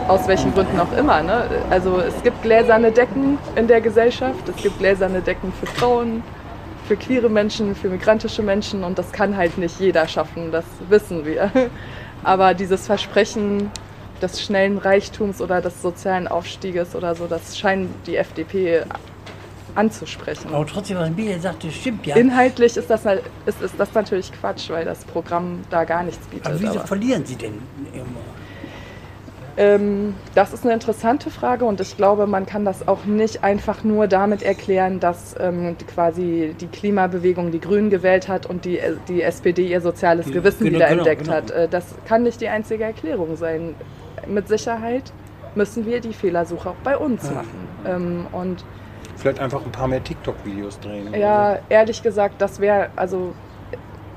aus 0.08 0.28
welchen 0.28 0.52
Gründen 0.52 0.78
auch 0.78 0.92
immer. 0.96 1.22
Ne? 1.22 1.44
Also 1.70 1.98
es 1.98 2.22
gibt 2.22 2.42
gläserne 2.42 2.92
Decken 2.92 3.38
in 3.56 3.66
der 3.66 3.80
Gesellschaft, 3.80 4.48
es 4.48 4.62
gibt 4.62 4.78
gläserne 4.78 5.20
Decken 5.22 5.52
für 5.52 5.66
Frauen, 5.66 6.22
für 6.86 6.96
queere 6.96 7.30
Menschen, 7.30 7.74
für 7.74 7.88
migrantische 7.88 8.42
Menschen 8.42 8.84
und 8.84 8.98
das 8.98 9.10
kann 9.12 9.36
halt 9.36 9.56
nicht 9.56 9.80
jeder 9.80 10.06
schaffen, 10.06 10.52
das 10.52 10.64
wissen 10.88 11.24
wir. 11.24 11.50
Aber 12.24 12.54
dieses 12.54 12.86
Versprechen 12.86 13.70
des 14.20 14.42
schnellen 14.42 14.78
Reichtums 14.78 15.40
oder 15.40 15.60
des 15.60 15.80
sozialen 15.82 16.28
Aufstieges 16.28 16.94
oder 16.94 17.14
so, 17.14 17.26
das 17.26 17.58
scheint 17.58 17.90
die 18.06 18.16
FDP 18.16 18.84
anzusprechen. 19.74 20.54
Aber 20.54 20.66
trotzdem, 20.66 20.98
was 20.98 21.10
Michael 21.10 21.40
sagte, 21.40 21.70
stimmt 21.70 22.06
ja. 22.06 22.16
Inhaltlich 22.16 22.76
ist 22.76 22.88
das, 22.90 23.04
ist, 23.46 23.60
ist 23.60 23.74
das 23.76 23.92
natürlich 23.94 24.30
Quatsch, 24.32 24.70
weil 24.70 24.84
das 24.84 25.04
Programm 25.04 25.62
da 25.70 25.84
gar 25.84 26.02
nichts 26.02 26.26
bietet. 26.28 26.46
aber 26.46 26.60
wieso 26.60 26.78
aber- 26.78 26.86
verlieren 26.86 27.24
Sie 27.26 27.36
denn 27.36 27.60
immer? 27.92 28.33
Ähm, 29.56 30.14
das 30.34 30.52
ist 30.52 30.64
eine 30.64 30.74
interessante 30.74 31.30
Frage 31.30 31.64
und 31.64 31.80
ich 31.80 31.96
glaube, 31.96 32.26
man 32.26 32.44
kann 32.44 32.64
das 32.64 32.88
auch 32.88 33.04
nicht 33.04 33.44
einfach 33.44 33.84
nur 33.84 34.08
damit 34.08 34.42
erklären, 34.42 34.98
dass 34.98 35.36
ähm, 35.38 35.76
quasi 35.94 36.54
die 36.60 36.66
Klimabewegung 36.66 37.52
die 37.52 37.60
Grünen 37.60 37.88
gewählt 37.90 38.26
hat 38.28 38.46
und 38.46 38.64
die, 38.64 38.80
die 39.08 39.22
SPD 39.22 39.68
ihr 39.68 39.80
soziales 39.80 40.26
Ja, 40.26 40.32
Gewissen 40.32 40.64
genau, 40.64 40.76
wieder 40.76 40.88
genau, 40.88 40.98
entdeckt 41.02 41.24
genau. 41.24 41.36
hat. 41.36 41.50
Äh, 41.52 41.68
das 41.68 41.94
kann 42.06 42.24
nicht 42.24 42.40
die 42.40 42.48
einzige 42.48 42.84
Erklärung 42.84 43.36
sein. 43.36 43.76
Mit 44.26 44.48
Sicherheit 44.48 45.12
müssen 45.54 45.86
wir 45.86 46.00
die 46.00 46.12
Fehlersuche 46.12 46.70
auch 46.70 46.74
bei 46.82 46.96
uns 46.96 47.30
machen. 47.30 47.68
Ähm, 47.86 48.26
und 48.32 48.64
Vielleicht 49.16 49.38
einfach 49.38 49.64
ein 49.64 49.70
paar 49.70 49.86
mehr 49.86 50.02
TikTok-Videos 50.02 50.80
drehen. 50.80 51.08
oder 51.08 51.16
ja, 51.18 51.58
ehrlich 51.68 52.02
gesagt, 52.02 52.42
das 52.42 52.58
wäre, 52.58 52.88
also 52.96 53.32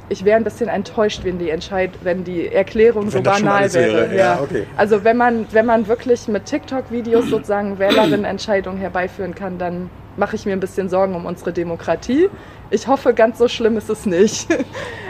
ich 0.09 0.23
wäre 0.23 0.37
ein 0.37 0.43
bisschen 0.43 0.69
enttäuscht, 0.69 1.21
wenn 1.23 1.37
die 1.37 1.49
Entscheid 1.49 1.91
wenn 2.03 2.23
die 2.23 2.47
Erklärung 2.51 3.09
so 3.09 3.17
Wenn 3.17 3.25
schon 3.25 3.43
banal 3.45 3.73
wäre. 3.73 4.09
wäre, 4.11 4.15
ja, 4.17 4.39
okay. 4.41 4.65
Also 4.77 5.03
wenn 5.03 5.17
man, 5.17 5.45
wenn 5.51 5.65
man 5.65 5.87
wirklich 5.87 6.27
mit 6.27 6.45
TikTok-Videos 6.45 7.25
sozusagen 7.29 7.77
Wählerinnenentscheidungen 7.79 8.79
herbeiführen 8.79 9.35
kann, 9.35 9.57
dann 9.57 9.89
mache 10.15 10.35
ich 10.35 10.45
mir 10.45 10.53
ein 10.53 10.59
bisschen 10.59 10.89
Sorgen 10.89 11.13
um 11.15 11.25
unsere 11.25 11.51
Demokratie. 11.53 12.29
Ich 12.69 12.87
hoffe, 12.87 13.13
ganz 13.13 13.37
so 13.37 13.47
schlimm 13.47 13.77
ist 13.77 13.89
es 13.89 14.05
nicht. 14.05 14.47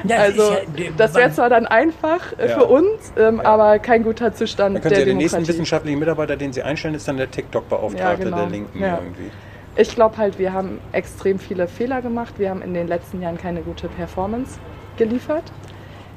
Ja, 0.03 0.17
also 0.17 0.51
der- 0.77 0.91
das 0.95 1.15
wäre 1.15 1.31
zwar 1.31 1.49
dann 1.49 1.65
einfach 1.65 2.31
äh, 2.37 2.49
Ja. 2.49 2.59
für 2.59 2.65
uns, 2.65 3.11
ähm, 3.17 3.37
Ja. 3.43 3.49
aber 3.49 3.79
kein 3.79 4.03
guter 4.03 4.31
Zustand 4.31 4.75
Dann 4.75 4.81
der 4.83 4.91
Sie 4.91 4.99
ja 4.99 5.05
den 5.05 5.17
nächsten 5.17 5.37
Demokratie. 5.37 5.53
wissenschaftlichen 5.53 5.99
Mitarbeiter, 5.99 6.37
den 6.37 6.53
Sie 6.53 6.61
einstellen, 6.61 6.93
ist 6.93 7.07
dann 7.07 7.17
der 7.17 7.31
TikTok-Beauftragte 7.31 7.99
Ja, 8.23 8.29
genau. 8.29 8.37
der 8.37 8.45
Linken 8.49 8.79
Ja. 8.79 8.99
irgendwie. 9.03 9.31
Ich 9.75 9.93
glaube 9.95 10.17
halt, 10.17 10.37
wir 10.37 10.53
haben 10.53 10.79
extrem 10.91 11.39
viele 11.39 11.67
Fehler 11.67 12.01
gemacht. 12.03 12.35
Wir 12.37 12.51
haben 12.51 12.61
in 12.61 12.75
den 12.75 12.87
letzten 12.87 13.21
Jahren 13.23 13.37
keine 13.39 13.61
gute 13.61 13.87
Performance 13.87 14.59
geliefert. 14.97 15.43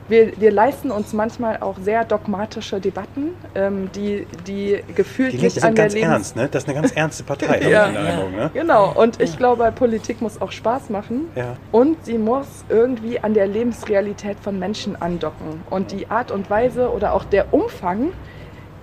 Wir, 0.09 0.33
wir 0.41 0.51
leisten 0.51 0.91
uns 0.91 1.13
manchmal 1.13 1.59
auch 1.61 1.77
sehr 1.81 2.05
dogmatische 2.05 2.81
Debatten, 2.81 3.29
ähm, 3.55 3.91
die, 3.95 4.27
die 4.45 4.83
gefühlt 4.97 5.35
Die 5.35 5.37
nicht 5.39 5.59
an 5.59 5.63
sind 5.69 5.79
der 5.79 5.85
ganz 5.85 5.95
Lebens... 5.95 6.11
ernst, 6.13 6.37
ne? 6.37 6.49
Das 6.51 6.65
ist 6.65 6.69
eine 6.69 6.81
ganz 6.81 6.93
ernste 6.93 7.23
Partei, 7.23 7.47
habe 7.61 7.71
Ja. 7.71 7.87
ich 7.87 7.95
den 7.97 8.07
Eindruck, 8.07 8.33
ne? 8.33 8.51
Genau, 8.53 8.93
und 8.93 9.21
ich 9.23 9.37
glaube, 9.37 9.71
Politik 9.73 10.21
muss 10.21 10.41
auch 10.43 10.51
Spaß 10.51 10.91
machen. 10.91 11.29
Ja. 11.37 11.57
Und 11.71 12.05
sie 12.05 12.19
muss 12.19 12.49
irgendwie 12.69 13.21
an 13.21 13.35
der 13.35 13.47
Lebensrealität 13.47 14.39
von 14.41 14.59
Menschen 14.59 15.01
andocken. 15.01 15.63
Und 15.71 15.93
die 15.93 16.11
Art 16.11 16.33
und 16.33 16.51
Weise 16.51 16.91
oder 16.91 17.15
auch 17.15 17.23
der 17.23 17.55
Umfang, 17.55 18.09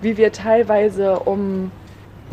wie 0.00 0.16
wir 0.16 0.32
teilweise 0.32 1.18
um 1.18 1.70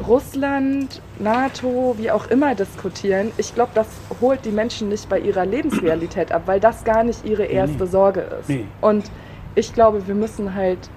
Russland, 0.08 1.02
NATO, 1.20 1.96
wie 1.98 2.12
auch 2.12 2.28
immer 2.28 2.54
diskutieren, 2.54 3.32
ich 3.38 3.56
glaube, 3.56 3.72
das 3.74 3.88
holt 4.22 4.44
die 4.46 4.52
Menschen 4.52 4.90
nicht 4.90 5.08
bei 5.08 5.20
ihrer 5.20 5.46
Lebensrealität 5.46 6.32
ab, 6.32 6.44
weil 6.46 6.60
das 6.60 6.84
gar 6.84 7.04
nicht 7.04 7.26
ihre 7.26 7.46
erste 7.46 7.88
Sorge 7.88 8.22
ist. 8.42 8.50
Nee. 8.50 8.66
Und 8.82 9.10
ich 9.56 9.74
glaube, 9.74 10.06
wir 10.08 10.16
müssen 10.16 10.54
halt 10.54 10.90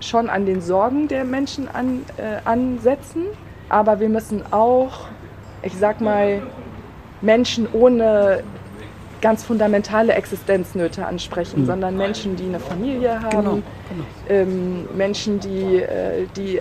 schon 0.00 0.28
an 0.28 0.44
den 0.44 0.60
Sorgen 0.60 1.08
der 1.08 1.24
Menschen 1.24 1.68
an, 1.68 2.04
äh, 2.18 2.40
ansetzen, 2.44 3.24
aber 3.70 4.00
wir 4.00 4.10
müssen 4.10 4.42
auch, 4.52 5.06
ich 5.62 5.74
sag 5.74 6.00
mal, 6.00 6.42
Menschen 7.22 7.66
ohne 7.72 8.42
ganz 9.22 9.42
fundamentale 9.42 10.12
Existenznöte 10.12 11.06
ansprechen, 11.06 11.64
sondern 11.64 11.96
Menschen, 11.96 12.36
die 12.36 12.44
eine 12.44 12.60
Familie 12.60 13.22
haben, 13.22 13.30
Genau, 13.30 13.62
ähm, 14.28 14.86
Menschen, 14.94 15.40
die, 15.40 15.80
äh, 15.80 16.26
die 16.36 16.60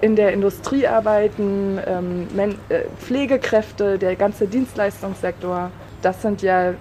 in 0.00 0.16
der 0.16 0.32
Industrie 0.32 0.86
arbeiten, 0.86 1.78
ähm, 1.86 2.26
äh, 2.68 2.80
Pflegekräfte, 2.98 3.98
der 3.98 4.16
ganze 4.16 4.46
Dienstleistungssektor. 4.46 5.70
Das 6.02 6.22
sind 6.22 6.42
ja 6.42 6.72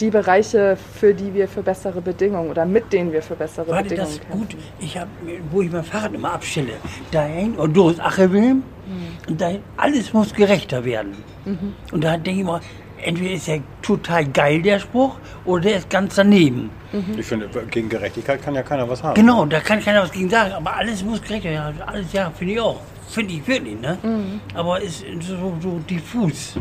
die 0.00 0.10
Bereiche, 0.10 0.76
für 0.98 1.14
die 1.14 1.32
wir 1.34 1.46
für 1.46 1.62
bessere 1.62 2.00
Bedingungen 2.00 2.50
oder 2.50 2.64
mit 2.66 2.92
denen 2.92 3.12
wir 3.12 3.22
für 3.22 3.36
bessere 3.36 3.68
War 3.68 3.82
Bedingungen 3.82 4.08
das 4.08 4.20
kämpfen. 4.20 4.38
gut? 4.40 4.56
Ich 4.80 4.98
habe, 4.98 5.08
wo 5.52 5.62
ich 5.62 5.70
mein 5.70 5.84
Fahrrad 5.84 6.12
immer 6.14 6.32
abstelle, 6.32 6.72
dahin 7.12 7.54
und 7.54 7.76
durch 7.76 8.00
Achewilm 8.02 8.64
Mhm. 8.86 9.30
und 9.30 9.40
dahin, 9.40 9.60
alles 9.78 10.12
muss 10.12 10.34
gerechter 10.34 10.84
werden. 10.84 11.14
Und 11.92 12.04
da 12.04 12.16
denke 12.18 12.40
ich 12.40 12.46
mal, 12.46 12.60
entweder 13.04 13.34
ist 13.34 13.48
er 13.48 13.60
total 13.82 14.24
geil, 14.26 14.62
der 14.62 14.78
Spruch, 14.78 15.16
oder 15.44 15.62
der 15.62 15.76
ist 15.78 15.90
ganz 15.90 16.14
daneben. 16.14 16.70
Ich 17.16 17.26
finde, 17.26 17.48
gegen 17.70 17.88
Gerechtigkeit 17.88 18.42
kann 18.42 18.54
ja 18.54 18.62
keiner 18.62 18.88
was 18.88 19.02
haben. 19.02 19.14
Genau, 19.14 19.44
da 19.46 19.60
kann 19.60 19.80
keiner 19.82 20.02
was 20.02 20.12
gegen 20.12 20.30
sagen, 20.30 20.52
aber 20.52 20.76
alles 20.76 21.02
muss 21.02 21.20
gerecht 21.20 21.44
werden. 21.44 21.74
Alles, 21.84 22.12
ja, 22.12 22.30
finde 22.30 22.54
ich 22.54 22.60
auch. 22.60 22.80
Finde 23.08 23.34
ich 23.34 23.46
wirklich, 23.46 23.80
ne? 23.80 23.98
Mhm. 24.02 24.40
Aber 24.54 24.80
ist 24.80 25.04
so, 25.20 25.56
so 25.60 25.80
diffus. 25.90 26.54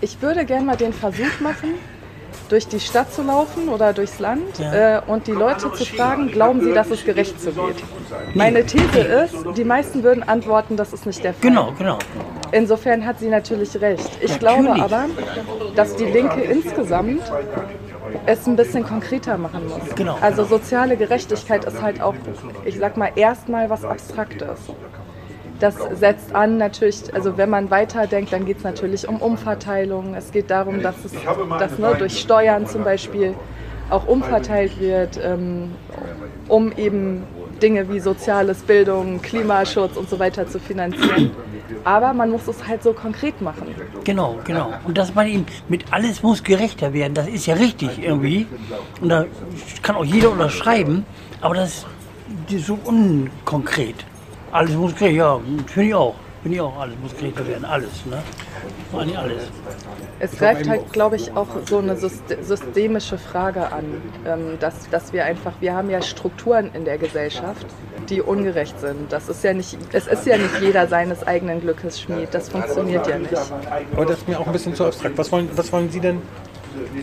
Ich 0.00 0.20
würde 0.20 0.44
gerne 0.44 0.64
mal 0.64 0.76
den 0.76 0.92
Versuch 0.92 1.40
machen, 1.40 1.74
durch 2.48 2.68
die 2.68 2.80
Stadt 2.80 3.12
zu 3.12 3.22
laufen 3.22 3.68
oder 3.68 3.92
durchs 3.92 4.18
Land 4.18 4.58
Ja. 4.58 4.98
äh, 4.98 5.00
und 5.06 5.26
die 5.26 5.32
Leute 5.32 5.72
zu 5.72 5.84
fragen, 5.84 6.30
glauben 6.30 6.60
sie, 6.62 6.72
dass 6.72 6.90
es 6.90 7.04
gerecht 7.04 7.40
zugeht? 7.40 7.82
Meine 8.34 8.64
These 8.64 8.98
ist, 9.00 9.34
die 9.56 9.64
meisten 9.64 10.02
würden 10.02 10.22
antworten, 10.22 10.76
das 10.76 10.92
ist 10.92 11.06
nicht 11.06 11.22
der 11.24 11.32
Fall. 11.34 11.50
Genau, 11.50 11.72
genau. 11.78 11.98
Insofern 12.52 13.04
hat 13.04 13.18
sie 13.18 13.28
natürlich 13.28 13.80
recht. 13.80 14.10
Ich 14.20 14.38
glaube 14.38 14.62
Natürlich. 14.62 14.82
aber, 14.84 15.04
dass 15.74 15.96
die 15.96 16.04
Linke 16.04 16.40
insgesamt 16.42 17.22
es 18.26 18.46
ein 18.46 18.54
bisschen 18.56 18.84
konkreter 18.84 19.36
machen 19.38 19.64
muss. 19.68 19.94
Genau. 19.96 20.16
Also 20.20 20.44
soziale 20.44 20.96
Gerechtigkeit 20.96 21.64
ist 21.64 21.82
halt 21.82 22.00
auch, 22.00 22.14
ich 22.64 22.78
sag 22.78 22.96
mal, 22.96 23.10
erstmal 23.16 23.70
was 23.70 23.84
Abstraktes. 23.84 24.60
Das 25.60 25.76
setzt 25.94 26.34
an 26.34 26.58
natürlich, 26.58 27.14
also 27.14 27.36
wenn 27.36 27.48
man 27.48 27.70
weiterdenkt, 27.70 28.32
dann 28.32 28.44
geht 28.44 28.58
es 28.58 28.64
natürlich 28.64 29.08
um 29.08 29.16
Umverteilung. 29.16 30.14
Es 30.14 30.32
geht 30.32 30.50
darum, 30.50 30.82
dass 30.82 31.04
es 31.04 31.12
dass, 31.58 31.78
ne, 31.78 31.94
durch 31.98 32.18
Steuern 32.18 32.66
zum 32.66 32.84
Beispiel 32.84 33.34
auch 33.90 34.06
umverteilt 34.06 34.80
wird, 34.80 35.20
ähm, 35.22 35.72
um 36.48 36.72
eben 36.72 37.22
Dinge 37.62 37.88
wie 37.88 38.00
Soziales, 38.00 38.62
Bildung, 38.62 39.22
Klimaschutz 39.22 39.96
und 39.96 40.08
so 40.08 40.18
weiter 40.18 40.46
zu 40.46 40.58
finanzieren. 40.58 41.30
Aber 41.84 42.12
man 42.12 42.30
muss 42.30 42.48
es 42.48 42.66
halt 42.66 42.82
so 42.82 42.92
konkret 42.92 43.40
machen. 43.40 43.74
Genau, 44.04 44.38
genau. 44.44 44.72
Und 44.84 44.98
dass 44.98 45.14
man 45.14 45.26
eben 45.26 45.46
mit 45.68 45.84
alles 45.92 46.22
muss 46.22 46.42
gerechter 46.42 46.92
werden, 46.92 47.14
das 47.14 47.28
ist 47.28 47.46
ja 47.46 47.54
richtig 47.54 48.02
irgendwie. 48.02 48.46
Und 49.00 49.08
da 49.08 49.26
kann 49.82 49.96
auch 49.96 50.04
jeder 50.04 50.30
unterschreiben, 50.30 51.06
aber 51.40 51.54
das 51.54 51.86
ist 52.50 52.66
so 52.66 52.78
unkonkret. 52.84 54.04
Alles 54.54 54.76
muss 54.76 54.94
gerecht, 54.94 55.16
ja, 55.16 55.40
finde 55.66 55.88
ich 55.88 55.94
auch. 55.94 56.14
Finde 56.42 56.54
ich 56.56 56.60
auch, 56.60 56.78
alles 56.78 56.94
muss 57.02 57.16
gerechter 57.16 57.44
werden, 57.48 57.64
alles, 57.64 58.06
ne? 58.06 58.22
Eigentlich 58.96 59.18
alles. 59.18 59.42
Es 60.20 60.30
greift 60.38 60.68
halt, 60.68 60.92
glaube 60.92 61.16
ich, 61.16 61.34
auch 61.36 61.48
so 61.68 61.78
eine 61.78 61.94
syst- 61.94 62.40
systemische 62.42 63.18
Frage 63.18 63.72
an, 63.72 63.84
ähm, 64.24 64.58
dass, 64.60 64.88
dass 64.90 65.12
wir 65.12 65.24
einfach, 65.24 65.54
wir 65.58 65.74
haben 65.74 65.90
ja 65.90 66.00
Strukturen 66.02 66.70
in 66.72 66.84
der 66.84 66.98
Gesellschaft, 66.98 67.66
die 68.08 68.22
ungerecht 68.22 68.78
sind. 68.78 69.10
Das 69.10 69.28
ist 69.28 69.42
ja 69.42 69.54
nicht, 69.54 69.76
es 69.92 70.06
ist 70.06 70.24
ja 70.24 70.36
nicht 70.36 70.60
jeder 70.60 70.86
seines 70.86 71.26
eigenen 71.26 71.60
Glückes 71.60 72.00
Schmied. 72.00 72.28
Das 72.30 72.48
funktioniert 72.48 73.08
ja 73.08 73.18
nicht. 73.18 73.32
Aber 73.96 74.06
das 74.06 74.18
ist 74.18 74.28
mir 74.28 74.38
auch 74.38 74.46
ein 74.46 74.52
bisschen 74.52 74.76
zu 74.76 74.84
abstrakt. 74.84 75.18
Was 75.18 75.32
wollen, 75.32 75.48
was 75.56 75.72
wollen 75.72 75.90
Sie 75.90 75.98
denn? 76.00 76.22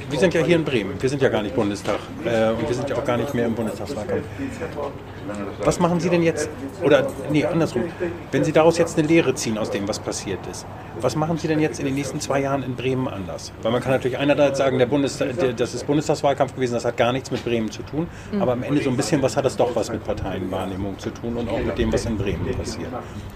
Wir 0.10 0.20
sind 0.20 0.34
ja 0.34 0.41
hier 0.41 0.55
in 0.55 0.63
Bremen. 0.63 1.01
Wir 1.01 1.10
sind 1.10 1.22
ja 1.22 1.27
gar 1.29 1.41
nicht 1.41 1.55
Bundestag. 1.55 2.00
Äh, 2.24 2.51
und 2.51 2.65
wir 2.67 2.75
sind 2.75 2.89
ja 2.89 2.96
auch 2.96 3.03
gar 3.05 3.17
nicht 3.17 3.34
mehr 3.34 3.46
im 3.48 3.55
Bundestagswahlkampf. 3.55 4.24
Was 5.63 5.79
machen 5.79 6.00
Sie 6.00 6.09
denn 6.09 6.23
jetzt? 6.23 6.50
Oder, 6.83 7.07
nee, 7.29 7.45
andersrum. 7.45 7.83
Wenn 8.31 8.43
Sie 8.43 8.51
daraus 8.51 8.77
jetzt 8.77 8.97
eine 8.97 9.07
Lehre 9.07 9.35
ziehen 9.35 9.57
aus 9.57 9.69
dem, 9.69 9.88
was 9.88 10.00
passiert 10.00 10.39
ist, 10.47 10.65
was 11.00 11.15
machen 11.15 11.38
Sie 11.38 11.47
denn 11.47 11.59
jetzt 11.59 11.79
in 11.79 11.85
den 11.85 11.95
nächsten 11.95 12.19
zwei 12.19 12.41
Jahren 12.41 12.63
in 12.63 12.75
Bremen 12.75 13.07
anders? 13.07 13.51
Weil 13.61 13.71
man 13.71 13.81
kann 13.81 13.91
natürlich 13.91 14.17
einerseits 14.17 14.57
sagen, 14.57 14.77
der 14.77 14.85
Bundestag, 14.85 15.38
der, 15.39 15.53
das 15.53 15.73
ist 15.73 15.88
Bundestagswahlkampf 15.88 16.55
gewesen, 16.55 16.73
das 16.73 16.85
hat 16.85 16.97
gar 16.97 17.11
nichts 17.13 17.31
mit 17.31 17.43
Bremen 17.43 17.71
zu 17.71 17.83
tun. 17.83 18.07
Aber 18.39 18.53
am 18.53 18.63
Ende 18.63 18.81
so 18.81 18.89
ein 18.89 18.97
bisschen 18.97 19.21
was 19.21 19.38
hat 19.38 19.45
das 19.45 19.57
doch 19.57 19.75
was 19.75 19.91
mit 19.91 20.03
Parteienwahrnehmung 20.03 20.97
zu 21.00 21.09
tun 21.11 21.38
und 21.38 21.50
auch 21.50 21.59
mit 21.59 21.77
dem, 21.77 21.91
was 21.93 22.05
in 22.05 22.17
Bremen 22.17 22.45
passiert. 22.57 22.89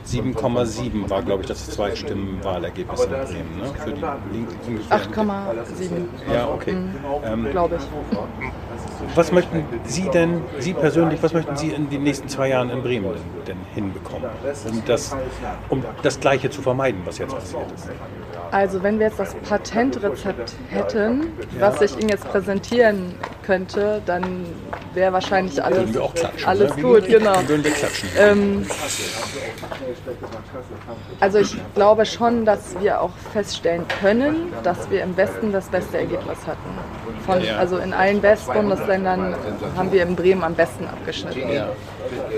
7,7 0.07 1.09
war, 1.09 1.21
glaube 1.23 1.41
ich, 1.41 1.47
das 1.47 1.69
Zweitstimmenwahlergebnis 1.69 3.03
in 3.03 3.09
Bremen. 3.09 3.57
Ne? 3.57 3.73
Für 3.83 3.91
die 3.91 4.37
Linke 4.37 4.55
ungefähr. 4.67 4.97
8,7, 4.97 6.33
Ja, 6.33 6.47
okay. 6.49 6.75
Ähm, 7.23 7.47
glaube 7.51 7.77
ich. 7.77 9.15
was 9.15 9.31
möchten 9.31 9.63
Sie 9.85 10.09
denn, 10.09 10.41
Sie 10.59 10.73
persönlich, 10.73 11.21
was 11.23 11.33
möchten 11.33 11.55
Sie 11.55 11.69
in 11.69 11.84
den 11.89 12.03
nächsten 12.03 12.27
zwei 12.29 12.49
Jahren 12.49 12.69
in 12.69 12.81
Bremen 12.81 13.13
denn, 13.47 13.57
hinbekommen, 13.73 14.29
um 14.69 14.83
das, 14.85 15.15
um 15.69 15.83
das 16.01 16.19
Gleiche 16.19 16.49
zu 16.49 16.61
vermeiden, 16.61 17.01
was 17.05 17.17
jetzt 17.17 17.33
passiert 17.33 17.71
ist? 17.73 17.89
Also 18.51 18.83
wenn 18.83 18.99
wir 18.99 19.07
jetzt 19.07 19.19
das 19.19 19.35
Patentrezept 19.35 20.53
hätten, 20.69 21.33
was 21.59 21.81
ich 21.81 21.97
Ihnen 21.97 22.09
jetzt 22.09 22.25
präsentieren 22.29 23.15
könnte, 23.45 24.01
dann 24.05 24.45
wäre 24.93 25.13
wahrscheinlich 25.13 25.61
alles, 25.63 25.93
wir 25.93 26.03
auch 26.03 26.13
klatschen. 26.13 26.47
alles 26.47 26.75
ne? 26.75 26.81
gut, 26.81 27.07
genau. 27.07 27.35
Würden 27.47 27.63
wir 27.63 27.71
klatschen. 27.71 28.09
Ähm, 28.17 28.65
also 31.19 31.39
ich 31.39 31.55
glaube 31.73 32.05
schon, 32.05 32.45
dass 32.45 32.79
wir 32.79 33.01
auch 33.01 33.11
feststellen 33.33 33.85
können, 34.01 34.53
dass 34.63 34.89
wir 34.89 35.03
im 35.03 35.17
Westen 35.17 35.51
das 35.51 35.67
beste 35.67 35.97
Ergebnis 35.97 36.37
hatten. 36.47 36.69
Von. 37.25 37.41
Also 37.57 37.77
in 37.77 37.93
allen 37.93 38.21
Westbundesländern 38.21 39.35
haben 39.75 39.91
wir 39.91 40.03
in 40.03 40.15
Bremen 40.15 40.43
am 40.43 40.53
besten 40.53 40.85
abgeschnitten. 40.85 41.41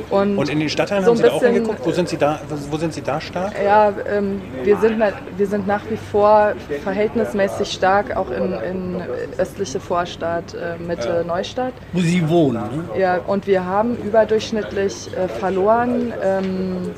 Und, 0.09 0.37
Und 0.37 0.49
in 0.49 0.59
den 0.59 0.69
Stadtteilen 0.69 1.03
so 1.03 1.09
haben 1.11 1.17
Sie 1.17 1.23
da 1.23 1.29
auch 1.29 1.39
bisschen- 1.39 1.53
hingeguckt? 1.55 1.85
Wo 1.85 1.91
sind 1.91 2.07
Sie 2.07 2.17
da, 2.17 2.39
wo 2.71 2.77
sind 2.77 2.93
Sie 2.93 3.01
da 3.01 3.19
stark? 3.19 3.51
ja, 3.63 3.91
ähm, 4.09 4.41
wir, 4.63 4.77
sind, 4.77 5.03
wir 5.37 5.47
sind 5.47 5.67
nach 5.67 5.81
wie 5.89 5.97
vor 5.97 6.53
verhältnismäßig 6.83 7.71
stark, 7.71 8.15
auch 8.15 8.29
in, 8.31 8.53
in 8.53 9.01
östliche 9.37 9.79
Vorstadt, 9.81 10.53
äh, 10.53 10.81
Mitte 10.81 11.25
Neustadt. 11.27 11.73
Wo 11.91 11.99
sie 11.99 12.27
wohnen, 12.29 12.61
ne? 12.93 12.99
Ja, 12.99 13.19
und 13.27 13.45
wir 13.47 13.65
haben 13.65 13.97
überdurchschnittlich 13.97 15.09
äh, 15.17 15.27
verloren 15.27 16.13
ähm, 16.23 16.91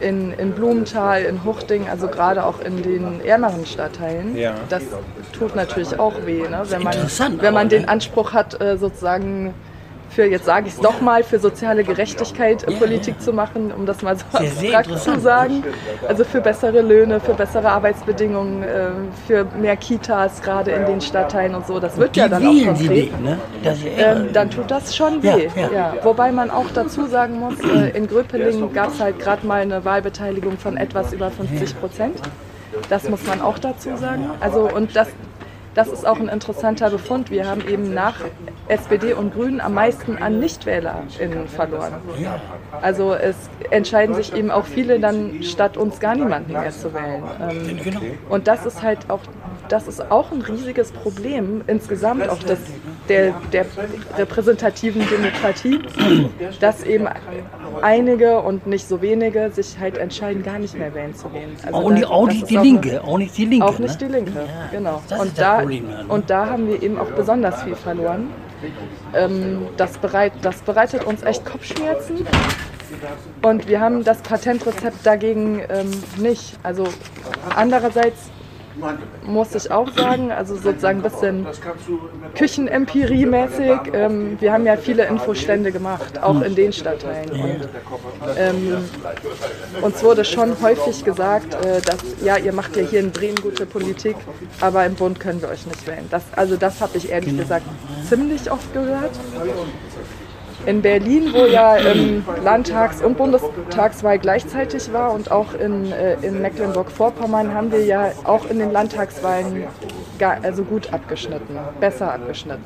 in, 0.00 0.32
in 0.32 0.52
Blumenthal, 0.52 1.22
in 1.22 1.44
Huchting, 1.44 1.88
also 1.88 2.08
gerade 2.08 2.44
auch 2.44 2.60
in 2.60 2.82
den 2.82 3.24
ärmeren 3.24 3.64
Stadtteilen. 3.66 4.36
Ja. 4.36 4.54
Das 4.68 4.82
tut 5.32 5.56
natürlich 5.56 5.98
auch 5.98 6.26
weh, 6.26 6.42
ne? 6.48 6.62
wenn 6.68 6.82
man, 6.82 6.96
wenn 7.40 7.54
man 7.54 7.68
den 7.68 7.82
ne? 7.82 7.88
Anspruch 7.88 8.32
hat, 8.32 8.60
äh, 8.60 8.76
sozusagen 8.76 9.54
für, 10.08 10.24
jetzt 10.24 10.44
sage 10.46 10.68
ich 10.68 10.74
es 10.74 10.80
doch 10.80 11.00
mal, 11.00 11.22
für 11.22 11.38
soziale 11.38 11.84
Gerechtigkeit 11.84 12.66
äh, 12.66 12.72
Ja, 12.72 12.78
Politik 12.78 13.16
ja. 13.18 13.24
zu 13.24 13.32
machen, 13.32 13.72
um 13.72 13.86
das 13.86 14.02
mal 14.02 14.16
so 14.16 14.24
Sehr, 14.38 14.50
sehr 14.50 14.78
abstrakt 14.78 15.02
zu 15.02 15.20
sagen. 15.20 15.64
Also 16.08 16.24
für 16.24 16.40
bessere 16.40 16.80
Löhne, 16.82 17.20
für 17.20 17.34
bessere 17.34 17.68
Arbeitsbedingungen, 17.68 18.62
äh, 18.62 18.90
für 19.26 19.46
mehr 19.60 19.76
Kitas, 19.76 20.40
gerade 20.42 20.70
in 20.70 20.86
den 20.86 21.00
Stadtteilen 21.00 21.54
und 21.54 21.66
so. 21.66 21.80
Das 21.80 21.96
wird 21.96 22.16
Die 22.16 22.20
ja 22.20 22.28
dann 22.28 22.46
auch 22.46 22.64
konkret 22.64 22.90
nicht, 22.90 23.20
ne? 23.22 23.38
Ähm, 23.98 24.28
dann 24.32 24.50
tut 24.50 24.70
das 24.70 24.94
schon 24.96 25.22
weh. 25.22 25.48
Ja, 25.74 25.94
Wobei 26.02 26.32
man 26.32 26.50
auch 26.50 26.66
dazu 26.72 27.06
sagen 27.06 27.38
muss, 27.40 27.54
äh, 27.60 27.96
in 27.96 28.06
Gröpeling 28.06 28.72
gab 28.72 28.90
es 28.90 29.00
halt 29.00 29.18
gerade 29.18 29.46
mal 29.46 29.62
eine 29.62 29.84
Wahlbeteiligung 29.84 30.58
von 30.58 30.76
etwas 30.76 31.12
über 31.12 31.30
50 31.30 31.78
Prozent. 31.80 32.20
Das 32.88 33.08
muss 33.08 33.26
man 33.26 33.40
auch 33.40 33.58
dazu 33.58 33.96
sagen. 33.96 34.30
Also 34.40 34.68
und 34.70 34.94
das, 34.94 35.08
das 35.76 35.88
ist 35.88 36.06
auch 36.06 36.18
ein 36.18 36.28
interessanter 36.28 36.88
Befund. 36.88 37.30
Wir 37.30 37.46
haben 37.46 37.60
eben 37.68 37.92
nach 37.92 38.16
SPD 38.66 39.12
und 39.12 39.34
Grünen 39.34 39.60
am 39.60 39.74
meisten 39.74 40.16
an 40.16 40.38
NichtwählerInnen 40.40 41.48
verloren. 41.48 41.92
Also 42.80 43.12
es 43.12 43.36
entscheiden 43.70 44.14
sich 44.14 44.34
eben 44.34 44.50
auch 44.50 44.64
viele 44.64 44.98
dann 44.98 45.42
statt 45.42 45.76
uns 45.76 46.00
gar 46.00 46.14
niemanden 46.14 46.52
mehr 46.52 46.70
zu 46.70 46.94
wählen. 46.94 47.22
Ähm, 47.40 47.78
genau. 47.84 48.00
und 48.30 48.48
das 48.48 48.64
ist 48.64 48.82
halt 48.82 49.10
auch, 49.10 49.20
das 49.68 49.88
ist 49.88 50.10
auch 50.10 50.32
ein 50.32 50.42
riesiges 50.42 50.92
Problem 50.92 51.62
insgesamt 51.66 52.28
auch 52.28 52.38
des, 52.38 52.58
der, 53.08 53.34
der 53.52 53.66
repräsentativen 54.16 55.06
Demokratie, 55.08 55.80
dass 56.60 56.82
eben 56.84 57.06
einige 57.82 58.40
und 58.40 58.66
nicht 58.66 58.88
so 58.88 59.02
wenige 59.02 59.50
sich 59.50 59.78
halt 59.78 59.98
entscheiden, 59.98 60.42
gar 60.42 60.58
nicht 60.58 60.74
mehr 60.76 60.94
wählen 60.94 61.14
zu 61.14 61.28
gehen. 61.28 61.50
Also 61.64 61.78
Auch, 61.78 61.90
nicht, 61.90 62.04
da- 62.04 62.08
auch 62.08 62.26
das 62.26 62.34
nicht 62.36 62.50
die 62.50 62.58
auch- 62.58 62.62
Linke, 62.62 63.04
auch 63.04 63.18
nicht 63.18 63.36
die 63.36 63.44
Linke. 63.44 63.66
Auch 63.66 63.78
nicht 63.78 64.00
ne? 64.00 64.06
die 64.08 64.12
Linke, 64.12 64.32
Ja, 64.32 64.68
genau. 64.70 65.02
und, 65.20 65.38
da, 65.38 65.58
Problem, 65.58 65.86
ne? 65.88 66.04
und 66.08 66.30
da 66.30 66.46
haben 66.46 66.68
wir 66.68 66.82
eben 66.82 66.98
auch 66.98 67.10
besonders 67.10 67.62
viel 67.62 67.74
verloren. 67.76 68.28
Ähm, 69.14 69.66
das, 69.76 69.98
bereit, 69.98 70.32
das 70.42 70.60
bereitet 70.62 71.04
uns 71.04 71.22
echt 71.22 71.44
Kopfschmerzen. 71.44 72.26
Und 73.42 73.68
wir 73.68 73.80
haben 73.80 74.04
das 74.04 74.18
Patentrezept 74.22 75.04
dagegen 75.04 75.60
ähm, 75.68 75.90
nicht. 76.18 76.56
Also 76.62 76.84
andererseits 77.54 78.30
muss 79.24 79.54
ich 79.54 79.70
auch 79.70 79.90
sagen, 79.92 80.30
also 80.30 80.56
sozusagen 80.56 80.98
ein 80.98 81.02
bisschen 81.02 81.46
Küchenempirie-mäßig. 82.34 83.92
Ähm, 83.92 84.36
wir 84.40 84.52
haben 84.52 84.66
ja 84.66 84.76
viele 84.76 85.06
Infostände 85.06 85.72
gemacht, 85.72 86.22
auch 86.22 86.40
in 86.42 86.54
den 86.54 86.72
Stadtteilen. 86.72 87.30
Und, 87.30 87.68
ähm, 88.38 88.84
uns 89.82 90.02
wurde 90.02 90.24
schon 90.24 90.60
häufig 90.60 91.04
gesagt, 91.04 91.54
äh, 91.54 91.80
dass 91.80 91.98
ja, 92.22 92.36
ihr 92.36 92.52
macht 92.52 92.76
ja 92.76 92.82
hier 92.82 93.00
in 93.00 93.10
Bremen 93.10 93.36
gute 93.36 93.66
Politik, 93.66 94.16
aber 94.60 94.84
im 94.86 94.94
Bund 94.94 95.20
können 95.20 95.40
wir 95.40 95.48
euch 95.48 95.66
nicht 95.66 95.86
wählen. 95.86 96.06
Das, 96.10 96.22
also 96.34 96.56
das 96.56 96.80
habe 96.80 96.96
ich 96.98 97.10
ehrlich 97.10 97.36
gesagt 97.36 97.66
ziemlich 98.08 98.50
oft 98.50 98.72
gehört. 98.72 99.12
In 100.66 100.82
Berlin, 100.82 101.32
wo 101.32 101.46
ja 101.46 101.76
ähm, 101.76 102.24
Landtags- 102.42 103.00
und 103.00 103.16
Bundestagswahl 103.16 104.18
gleichzeitig 104.18 104.92
war 104.92 105.12
und 105.12 105.30
auch 105.30 105.54
in, 105.54 105.92
äh, 105.92 106.14
in 106.22 106.42
Mecklenburg-Vorpommern 106.42 107.54
haben 107.54 107.70
wir 107.70 107.84
ja 107.84 108.10
auch 108.24 108.50
in 108.50 108.58
den 108.58 108.72
Landtagswahlen 108.72 109.64
gar, 110.18 110.38
also 110.42 110.64
gut 110.64 110.92
abgeschnitten, 110.92 111.56
besser 111.78 112.12
abgeschnitten. 112.14 112.62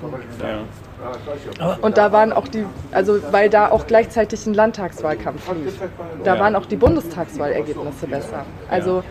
Und 1.83 1.99
da 1.99 2.11
waren 2.13 2.33
auch 2.33 2.49
die, 2.49 2.65
also 2.91 3.19
weil 3.31 3.51
da 3.51 3.71
auch 3.71 3.87
gleichzeitig 3.87 4.47
ein 4.47 4.55
Landtagswahlkampf 4.55 5.51
lief, 5.53 5.79
da 6.25 6.35
Ja. 6.35 6.41
waren 6.41 6.57
auch 6.57 6.67
die 6.67 6.77
Bundestagswahlergebnisse 6.77 8.07
besser. 8.07 8.45
Also 8.71 9.03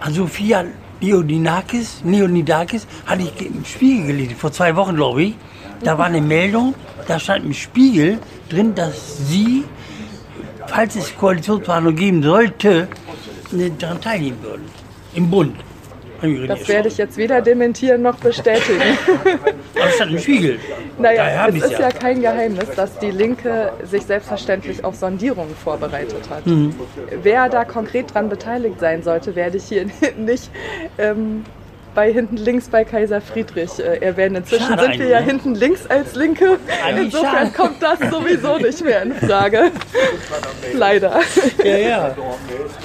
An 0.00 0.12
Sophia 0.14 0.64
Leonidakis, 1.00 2.02
Leonidakis, 2.04 2.86
hatte 3.06 3.22
ich 3.22 3.46
im 3.46 3.64
Spiegel 3.64 4.06
gelesen, 4.08 4.36
vor 4.36 4.52
zwei 4.52 4.74
Wochen, 4.74 4.94
glaube 4.96 5.22
ich. 5.22 5.36
Da 5.82 5.96
war 5.96 6.06
eine 6.06 6.20
Meldung, 6.20 6.74
da 7.06 7.18
stand 7.18 7.44
im 7.44 7.54
Spiegel 7.54 8.18
drin, 8.48 8.74
dass 8.74 9.28
sie, 9.28 9.64
falls 10.66 10.96
es 10.96 11.16
Koalitionsverhandlungen 11.16 11.98
geben 11.98 12.22
sollte, 12.22 12.88
ne, 13.52 13.70
daran 13.70 14.00
teilnehmen 14.00 14.42
würden. 14.42 14.64
Im 15.14 15.30
Bund. 15.30 15.56
Das 16.48 16.66
werde 16.66 16.88
ich 16.88 16.98
jetzt 16.98 17.16
weder 17.16 17.40
dementieren 17.40 18.02
noch 18.02 18.16
bestätigen. 18.16 18.80
Aber 19.80 19.90
stand 19.90 20.12
im 20.12 20.18
Spiegel. 20.18 20.58
Naja, 20.98 21.46
es 21.46 21.62
ist 21.62 21.78
ja. 21.78 21.90
kein 21.90 22.20
Geheimnis, 22.20 22.70
dass 22.74 22.98
die 22.98 23.12
Linke 23.12 23.72
sich 23.84 24.02
selbstverständlich 24.02 24.84
auf 24.84 24.96
Sondierungen 24.96 25.54
vorbereitet 25.54 26.28
hat. 26.28 26.44
Mhm. 26.44 26.74
Wer 27.22 27.48
da 27.48 27.64
konkret 27.64 28.12
dran 28.12 28.28
beteiligt 28.28 28.80
sein 28.80 29.04
sollte, 29.04 29.36
werde 29.36 29.58
ich 29.58 29.64
hier 29.64 29.86
nicht 30.16 30.50
ähm, 30.98 31.44
bei 31.98 32.12
hinten 32.12 32.36
links 32.36 32.68
bei 32.68 32.84
Kaiser 32.84 33.20
Friedrich 33.20 33.80
äh, 33.80 33.96
erwähnen. 33.96 34.36
Inzwischen 34.36 34.68
Schade 34.68 34.82
sind 34.82 35.00
wir 35.00 35.08
ja 35.08 35.18
ne? 35.18 35.26
hinten 35.26 35.56
links 35.56 35.84
als 35.88 36.14
Linke. 36.14 36.60
Insofern 36.96 37.48
schade. 37.48 37.50
kommt 37.56 37.82
das 37.82 37.98
sowieso 37.98 38.56
nicht 38.58 38.84
mehr 38.84 39.02
in 39.02 39.14
Frage. 39.14 39.72
Leider. 40.74 41.18
Ja, 41.64 41.76
ja. 41.76 42.16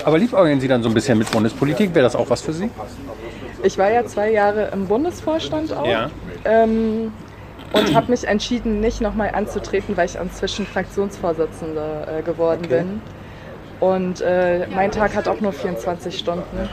Aber 0.03 0.17
liebäugeln 0.17 0.59
Sie 0.59 0.67
dann 0.67 0.81
so 0.81 0.89
ein 0.89 0.95
bisschen 0.95 1.19
mit 1.19 1.29
Bundespolitik? 1.29 1.93
Wäre 1.93 2.05
das 2.05 2.15
auch 2.15 2.27
was 2.31 2.41
für 2.41 2.53
Sie? 2.53 2.71
Ich 3.61 3.77
war 3.77 3.91
ja 3.91 4.03
zwei 4.03 4.31
Jahre 4.31 4.71
im 4.73 4.87
Bundesvorstand 4.87 5.71
auch. 5.73 5.85
Ja. 5.85 6.09
Ähm, 6.43 7.13
und 7.71 7.93
habe 7.93 8.09
mich 8.09 8.27
entschieden, 8.27 8.79
nicht 8.79 8.99
nochmal 8.99 9.29
anzutreten, 9.35 9.95
weil 9.95 10.07
ich 10.07 10.15
inzwischen 10.15 10.65
Fraktionsvorsitzende 10.65 12.07
äh, 12.17 12.23
geworden 12.23 12.61
Okay. 12.65 12.79
bin. 12.79 13.01
Und 13.79 14.21
äh, 14.21 14.65
mein 14.73 14.89
Tag 14.89 15.15
hat 15.15 15.27
auch 15.27 15.39
nur 15.39 15.53
24 15.53 16.17
Stunden. 16.17 16.67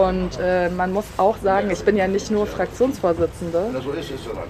Und 0.00 0.38
äh, 0.42 0.70
man 0.70 0.92
muss 0.92 1.04
auch 1.18 1.36
sagen, 1.38 1.70
ich 1.70 1.84
bin 1.84 1.94
ja 1.94 2.08
nicht 2.08 2.30
nur 2.30 2.46
Fraktionsvorsitzende, 2.46 3.82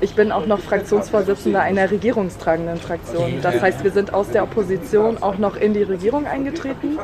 ich 0.00 0.14
bin 0.14 0.30
auch 0.30 0.46
noch 0.46 0.60
Fraktionsvorsitzende 0.60 1.58
einer 1.58 1.90
regierungstragenden 1.90 2.76
Fraktion. 2.76 3.40
Das 3.42 3.60
heißt, 3.60 3.82
wir 3.82 3.90
sind 3.90 4.14
aus 4.14 4.28
der 4.30 4.44
Opposition 4.44 5.20
auch 5.20 5.38
noch 5.38 5.56
in 5.56 5.74
die 5.74 5.82
Regierung 5.82 6.26
eingetreten. 6.26 6.98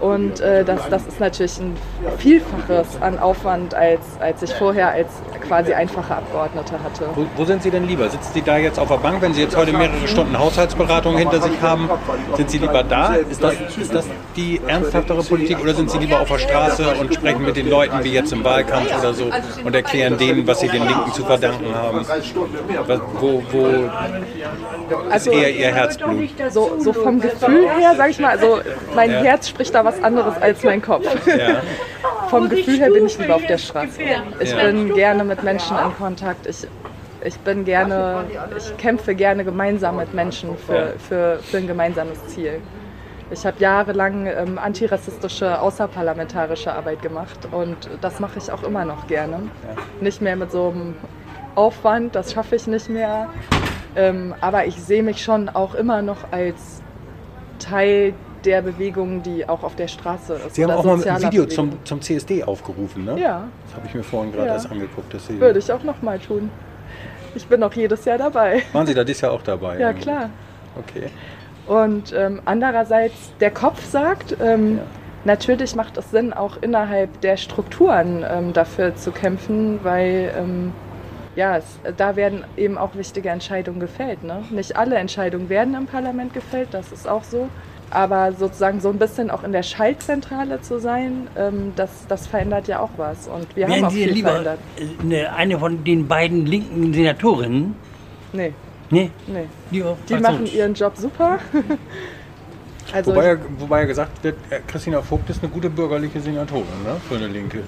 Und 0.00 0.40
äh, 0.40 0.64
das, 0.64 0.86
das 0.90 1.06
ist 1.06 1.18
natürlich 1.18 1.58
ein 1.60 1.76
Vielfaches 2.18 3.00
an 3.00 3.18
Aufwand, 3.18 3.74
als, 3.74 4.02
als 4.20 4.42
ich 4.42 4.52
vorher 4.52 4.90
als 4.90 5.08
quasi 5.46 5.72
einfache 5.72 6.14
Abgeordnete 6.14 6.74
hatte. 6.82 7.08
Wo, 7.14 7.24
wo 7.36 7.44
sind 7.46 7.62
Sie 7.62 7.70
denn 7.70 7.86
lieber? 7.86 8.10
Sitzen 8.10 8.32
Sie 8.34 8.42
da 8.42 8.58
jetzt 8.58 8.78
auf 8.78 8.88
der 8.88 8.96
Bank, 8.96 9.22
wenn 9.22 9.32
Sie 9.32 9.40
jetzt 9.40 9.56
heute 9.56 9.72
mehrere 9.72 10.06
Stunden 10.06 10.38
Haushaltsberatung 10.38 11.16
hinter 11.16 11.40
sich 11.40 11.62
haben? 11.62 11.88
Sind 12.36 12.50
Sie 12.50 12.58
lieber 12.58 12.82
da? 12.82 13.14
Ist 13.14 13.42
das, 13.42 13.54
ist 13.80 13.94
das 13.94 14.06
die 14.36 14.60
ernsthaftere 14.66 15.22
Politik 15.22 15.58
oder 15.60 15.72
sind 15.72 15.90
Sie 15.90 15.98
lieber 15.98 16.20
auf 16.20 16.28
der 16.28 16.38
Straße 16.38 16.86
und 17.00 17.14
sprechen 17.14 17.44
mit 17.44 17.56
den 17.56 17.68
Leuten 17.68 17.77
wie 18.02 18.12
jetzt 18.12 18.32
im 18.32 18.44
Wahlkampf 18.44 18.98
oder 18.98 19.14
so 19.14 19.30
und 19.64 19.74
erklären 19.74 20.16
denen, 20.18 20.46
was 20.46 20.60
sie 20.60 20.68
den 20.68 20.86
Linken 20.86 21.12
zu 21.12 21.24
verdanken 21.24 21.74
haben? 21.74 22.04
Wo, 23.20 23.42
wo 23.50 23.66
ist 25.14 25.26
eher 25.26 25.50
Ihr 25.50 25.74
Herzblut? 25.74 26.28
So, 26.50 26.76
so 26.78 26.92
vom 26.92 27.20
Gefühl 27.20 27.68
her, 27.68 27.94
sag 27.96 28.10
ich 28.10 28.18
mal, 28.18 28.30
also 28.30 28.60
mein 28.94 29.10
Ja. 29.10 29.22
Herz 29.22 29.48
spricht 29.48 29.74
da 29.74 29.84
was 29.84 30.02
anderes 30.02 30.34
als 30.40 30.62
mein 30.64 30.82
Kopf. 30.82 31.06
Ja. 31.26 31.62
Vom 32.30 32.48
Gefühl 32.50 32.78
her 32.78 32.90
bin 32.90 33.06
ich 33.06 33.18
lieber 33.18 33.36
auf 33.36 33.46
der 33.46 33.56
Straße. 33.56 34.02
Ich 34.40 34.50
Ja. 34.50 34.62
bin 34.62 34.92
gerne 34.94 35.24
mit 35.24 35.42
Menschen 35.42 35.76
in 35.78 35.96
Kontakt. 35.96 36.46
Ich, 36.46 36.66
ich 37.24 37.38
bin 37.38 37.64
gerne, 37.64 38.24
ich 38.56 38.76
kämpfe 38.76 39.14
gerne 39.14 39.44
gemeinsam 39.44 39.96
mit 39.96 40.12
Menschen 40.12 40.50
für, 40.58 40.94
für, 41.08 41.38
für 41.42 41.56
ein 41.56 41.66
gemeinsames 41.66 42.26
Ziel. 42.26 42.60
Ich 43.30 43.44
habe 43.44 43.58
jahrelang 43.60 44.26
ähm, 44.26 44.58
antirassistische 44.58 45.60
außerparlamentarische 45.60 46.72
Arbeit 46.72 47.02
gemacht 47.02 47.38
und 47.52 47.76
das 48.00 48.20
mache 48.20 48.38
ich 48.38 48.50
auch 48.50 48.62
immer 48.62 48.84
noch 48.84 49.06
gerne. 49.06 49.40
Nicht 50.00 50.22
mehr 50.22 50.34
mit 50.36 50.50
so 50.50 50.68
einem 50.70 50.94
Aufwand, 51.54 52.14
das 52.14 52.32
schaffe 52.32 52.56
ich 52.56 52.66
nicht 52.66 52.88
mehr. 52.88 53.28
Ähm, 53.96 54.34
aber 54.40 54.66
ich 54.66 54.76
sehe 54.76 55.02
mich 55.02 55.22
schon 55.22 55.48
auch 55.48 55.74
immer 55.74 56.00
noch 56.00 56.18
als 56.30 56.80
Teil 57.58 58.14
der 58.44 58.62
Bewegung, 58.62 59.22
die 59.22 59.46
auch 59.48 59.62
auf 59.62 59.74
der 59.74 59.88
Straße 59.88 60.34
ist. 60.46 60.54
Sie 60.54 60.64
haben 60.64 60.70
auch 60.70 60.84
mal 60.84 60.94
ein 60.94 61.16
Video 61.22 61.44
Bewegung. 61.44 61.50
zum, 61.50 61.84
zum 61.84 62.00
CSD 62.00 62.44
aufgerufen, 62.44 63.04
ne? 63.04 63.18
Ja, 63.20 63.44
Das 63.66 63.76
habe 63.76 63.86
ich 63.88 63.94
mir 63.94 64.04
vorhin 64.04 64.32
gerade 64.32 64.46
Ja. 64.46 64.52
erst 64.54 64.70
angeguckt. 64.70 65.12
Dass 65.12 65.26
Sie, 65.26 65.40
würde 65.40 65.58
ich 65.58 65.70
auch 65.72 65.82
noch 65.82 66.00
mal 66.00 66.18
tun. 66.18 66.48
Ich 67.34 67.46
bin 67.46 67.62
auch 67.62 67.72
jedes 67.72 68.04
Jahr 68.04 68.16
dabei. 68.16 68.62
Waren 68.72 68.86
Sie 68.86 68.94
da 68.94 69.04
dieses 69.04 69.20
Jahr 69.20 69.32
auch 69.32 69.42
dabei? 69.42 69.78
Ja, 69.78 69.92
klar. 69.92 70.30
Okay. 70.78 71.10
Und 71.68 72.12
ähm, 72.16 72.40
andererseits, 72.46 73.32
der 73.40 73.50
Kopf 73.50 73.84
sagt, 73.84 74.36
ähm, 74.42 74.78
Ja. 74.78 74.82
natürlich 75.24 75.74
macht 75.76 75.96
es 75.98 76.10
Sinn, 76.10 76.32
auch 76.32 76.56
innerhalb 76.62 77.20
der 77.20 77.36
Strukturen 77.36 78.24
ähm, 78.28 78.52
dafür 78.54 78.96
zu 78.96 79.12
kämpfen, 79.12 79.78
weil 79.82 80.32
ähm, 80.36 80.72
ja, 81.36 81.58
es, 81.58 81.78
da 81.96 82.16
werden 82.16 82.42
eben 82.56 82.78
auch 82.78 82.94
wichtige 82.96 83.28
Entscheidungen 83.28 83.78
gefällt. 83.80 84.24
Ne? 84.24 84.42
Nicht 84.50 84.76
alle 84.76 84.96
Entscheidungen 84.96 85.48
werden 85.50 85.74
im 85.74 85.86
Parlament 85.86 86.32
gefällt, 86.34 86.68
das 86.72 86.90
ist 86.90 87.06
auch 87.06 87.22
so. 87.22 87.48
Aber 87.90 88.32
sozusagen 88.32 88.80
so 88.80 88.90
ein 88.90 88.98
bisschen 88.98 89.30
auch 89.30 89.44
in 89.44 89.52
der 89.52 89.62
Schaltzentrale 89.62 90.60
zu 90.62 90.78
sein, 90.78 91.28
ähm, 91.38 91.72
das, 91.76 92.06
das 92.08 92.26
verändert 92.26 92.66
ja 92.68 92.80
auch 92.80 92.90
was. 92.96 93.28
Und 93.28 93.54
wir 93.56 93.64
haben 93.64 93.72
Wären 93.74 93.84
auch 93.84 93.90
Sie 93.90 94.04
viel 94.04 94.12
lieber 94.12 94.30
verändert. 94.30 94.58
äh, 94.78 95.02
eine, 95.02 95.32
eine 95.34 95.58
von 95.58 95.84
den 95.84 96.08
beiden 96.08 96.44
linken 96.46 96.92
Senatorinnen? 96.92 97.76
Nee, 98.32 98.52
Nee, 98.90 99.10
nee. 99.26 99.46
Die 99.70 99.82
Fraktions- 99.82 100.20
machen 100.20 100.46
ihren 100.46 100.74
Job 100.74 100.96
super. 100.96 101.38
also 102.92 103.10
Wobei, 103.10 103.26
ja, 103.26 103.36
wobei 103.58 103.80
ja 103.80 103.86
gesagt 103.86 104.22
wird, 104.24 104.36
äh, 104.50 104.60
Christina 104.66 105.02
Vogt 105.02 105.28
ist 105.30 105.42
eine 105.42 105.52
gute 105.52 105.68
bürgerliche 105.68 106.20
Senatorin, 106.20 106.64
ne? 106.84 106.96
Für 107.08 107.16
eine 107.16 107.26
Linke. 107.26 107.62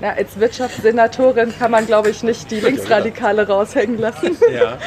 Na, 0.00 0.10
als 0.10 0.38
Wirtschaftssenatorin 0.38 1.54
kann 1.56 1.70
man, 1.70 1.86
glaube 1.86 2.10
ich, 2.10 2.22
nicht 2.22 2.50
die 2.50 2.60
Linksradikale 2.60 3.46
raushängen 3.46 3.98
lassen. 3.98 4.36
Ja. 4.52 4.78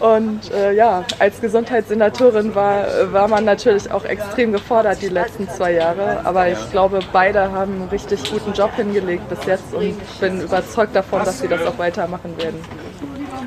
Und 0.00 0.52
äh, 0.52 0.74
ja, 0.74 1.04
als 1.18 1.40
Gesundheitssenatorin 1.40 2.54
war, 2.54 3.12
war 3.12 3.26
man 3.26 3.44
natürlich 3.44 3.90
auch 3.90 4.04
extrem 4.04 4.52
gefordert 4.52 5.02
die 5.02 5.08
letzten 5.08 5.48
zwei 5.48 5.72
Jahre. 5.72 6.20
Aber 6.24 6.48
ich 6.48 6.70
glaube, 6.70 7.00
beide 7.12 7.50
haben 7.50 7.72
einen 7.80 7.88
richtig 7.88 8.30
guten 8.30 8.52
Job 8.52 8.72
hingelegt 8.76 9.28
bis 9.28 9.44
jetzt 9.44 9.74
und 9.74 9.82
ich 9.82 10.20
bin 10.20 10.40
überzeugt 10.40 10.94
davon, 10.94 11.24
dass 11.24 11.40
sie 11.40 11.48
das 11.48 11.66
auch 11.66 11.78
weitermachen 11.78 12.38
werden. 12.38 12.60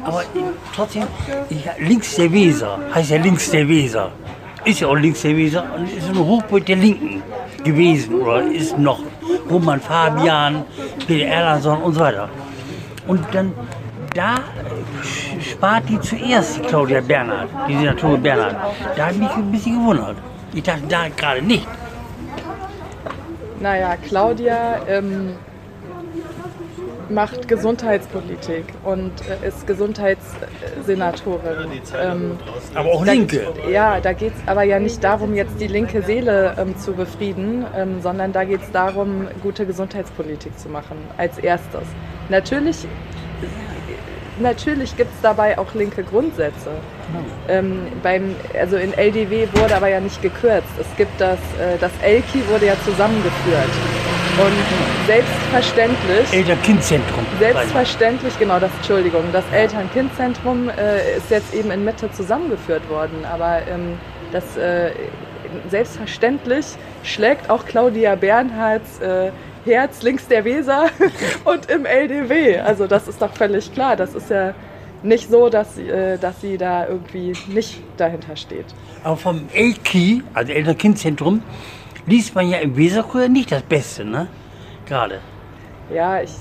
Aber 0.04 0.24
trotzdem, 0.76 1.04
ich, 1.50 1.70
links 1.80 2.16
der 2.16 2.32
Weser, 2.32 2.80
heißt 2.94 3.12
ja 3.12 3.18
links 3.18 3.52
der 3.52 3.68
Weser. 3.68 4.12
Ist 4.64 4.80
ja 4.80 4.88
auch 4.88 4.96
links 4.96 5.22
der 5.22 5.36
Weser 5.36 5.64
und 5.76 5.92
ist 5.92 6.10
eine 6.10 6.20
Hochburg 6.20 6.66
der 6.66 6.76
Linken 6.76 7.24
gewesen 7.64 8.16
oder 8.16 8.44
ist 8.44 8.78
noch. 8.78 9.00
Roman 9.50 9.80
Fabian, 9.80 10.64
Peter 11.08 11.26
Erlandsson 11.26 11.82
und 11.82 11.94
so 11.94 12.00
weiter. 12.00 12.30
Und 13.08 13.26
dann, 13.34 13.54
da 14.14 14.36
spart 15.42 15.84
die 15.90 16.00
zuerst 16.00 16.62
Claudia 16.64 17.02
Bernhard, 17.02 17.50
die 17.68 17.78
Senatorin 17.78 18.22
Bernhard. 18.22 18.56
Da 18.96 19.10
ich 19.10 19.18
mich 19.18 19.32
ein 19.32 19.52
bisschen 19.52 19.80
gewundert. 19.80 20.18
Ich 20.54 20.64
dachte 20.64 20.84
da 20.88 21.08
gerade 21.10 21.42
nicht. 21.42 21.68
Naja, 23.60 23.96
Claudia 24.08 24.82
ähm, 24.88 25.36
macht 27.12 27.48
Gesundheitspolitik 27.48 28.66
und 28.84 29.12
äh, 29.44 29.48
ist 29.48 29.68
Gesundheitssenatorin. 29.68 31.72
Ähm, 32.02 32.38
Aber 32.76 32.92
auch 32.94 33.06
Da- 33.06 33.12
Linke. 33.12 33.42
Ja, 33.72 34.00
da 34.00 34.14
geht 34.14 34.34
es 34.36 34.48
aber 34.48 34.64
ja 34.64 34.80
nicht 34.80 35.04
darum, 35.04 35.36
jetzt 35.36 35.60
die 35.60 35.68
linke 35.68 36.02
Seele 36.02 36.56
ähm, 36.58 36.78
zu 36.78 36.94
befrieden, 36.94 37.66
ähm, 37.76 38.02
sondern 38.02 38.32
da 38.32 38.44
geht 38.44 38.62
es 38.64 38.72
darum, 38.72 39.28
gute 39.44 39.66
Gesundheitspolitik 39.66 40.58
zu 40.58 40.70
machen, 40.70 40.98
als 41.18 41.38
erstes. 41.38 41.84
Natürlich, 42.30 42.88
natürlich 44.40 44.96
gibt 44.98 45.14
es 45.14 45.22
dabei 45.22 45.58
auch 45.58 45.74
linke 45.74 46.04
Grundsätze. 46.04 46.70
Ähm, 47.50 47.88
beim, 48.02 48.36
also 48.60 48.78
in 48.78 48.94
LDW 48.94 49.48
wurde 49.54 49.76
aber 49.76 49.90
ja 49.90 50.00
nicht 50.00 50.22
gekürzt. 50.22 50.68
Es 50.80 50.88
gibt 50.98 51.20
das, 51.20 51.38
äh, 51.60 51.78
das 51.80 51.92
ELKI 52.02 52.48
wurde 52.50 52.68
ja 52.68 52.74
zusammengeführt. 52.86 53.70
Und 54.38 55.08
selbstverständlich 55.08 56.34
Eltern-Kind-Zentrum. 56.34 57.26
Selbstverständlich, 57.40 58.40
genau 58.40 58.60
das, 58.60 58.72
Entschuldigung, 58.78 59.24
das 59.34 59.44
Eltern-Kind-Zentrum 59.52 60.70
äh, 60.70 61.18
ist 61.18 61.30
jetzt 61.30 61.54
eben 61.54 61.70
in 61.72 61.84
Mitte 61.84 62.10
zusammengeführt 62.12 62.88
worden, 62.90 63.26
aber 63.26 63.68
ähm, 63.68 63.98
das 64.32 64.56
äh, 64.56 64.92
selbstverständlich 65.70 66.66
schlägt 67.04 67.50
auch 67.50 67.66
Claudia 67.66 68.16
Bernhards 68.16 69.00
äh, 69.00 69.32
Herz 69.66 70.02
links 70.02 70.28
der 70.28 70.46
Weser 70.46 70.86
und 71.44 71.70
im 71.70 71.86
LDW. 71.86 72.60
Also 72.60 72.88
das 72.88 73.08
ist 73.08 73.22
doch 73.22 73.34
völlig 73.34 73.74
klar. 73.74 73.96
Das 73.96 74.14
ist 74.14 74.30
ja 74.30 74.54
nicht 75.04 75.30
so, 75.30 75.50
dass, 75.50 75.76
sie, 75.76 75.88
äh, 75.88 76.18
dass 76.18 76.40
sie 76.42 76.58
da 76.58 76.88
irgendwie 76.88 77.34
nicht 77.48 77.82
dahinter 77.98 78.36
steht. 78.36 78.66
Aber 79.04 79.18
vom 79.18 79.42
ELKI, 79.54 80.24
also 80.34 80.54
Eltern-Kind-Zentrum, 80.54 81.44
liest 82.06 82.36
man 82.36 82.50
ja 82.50 82.58
im 82.60 82.76
Weserkurier 82.78 83.30
nicht 83.30 83.52
das 83.52 83.64
Beste, 83.64 84.04
ne? 84.06 84.28
Gerade. 84.86 85.20
Ja, 85.94 86.22
ich 86.22 86.32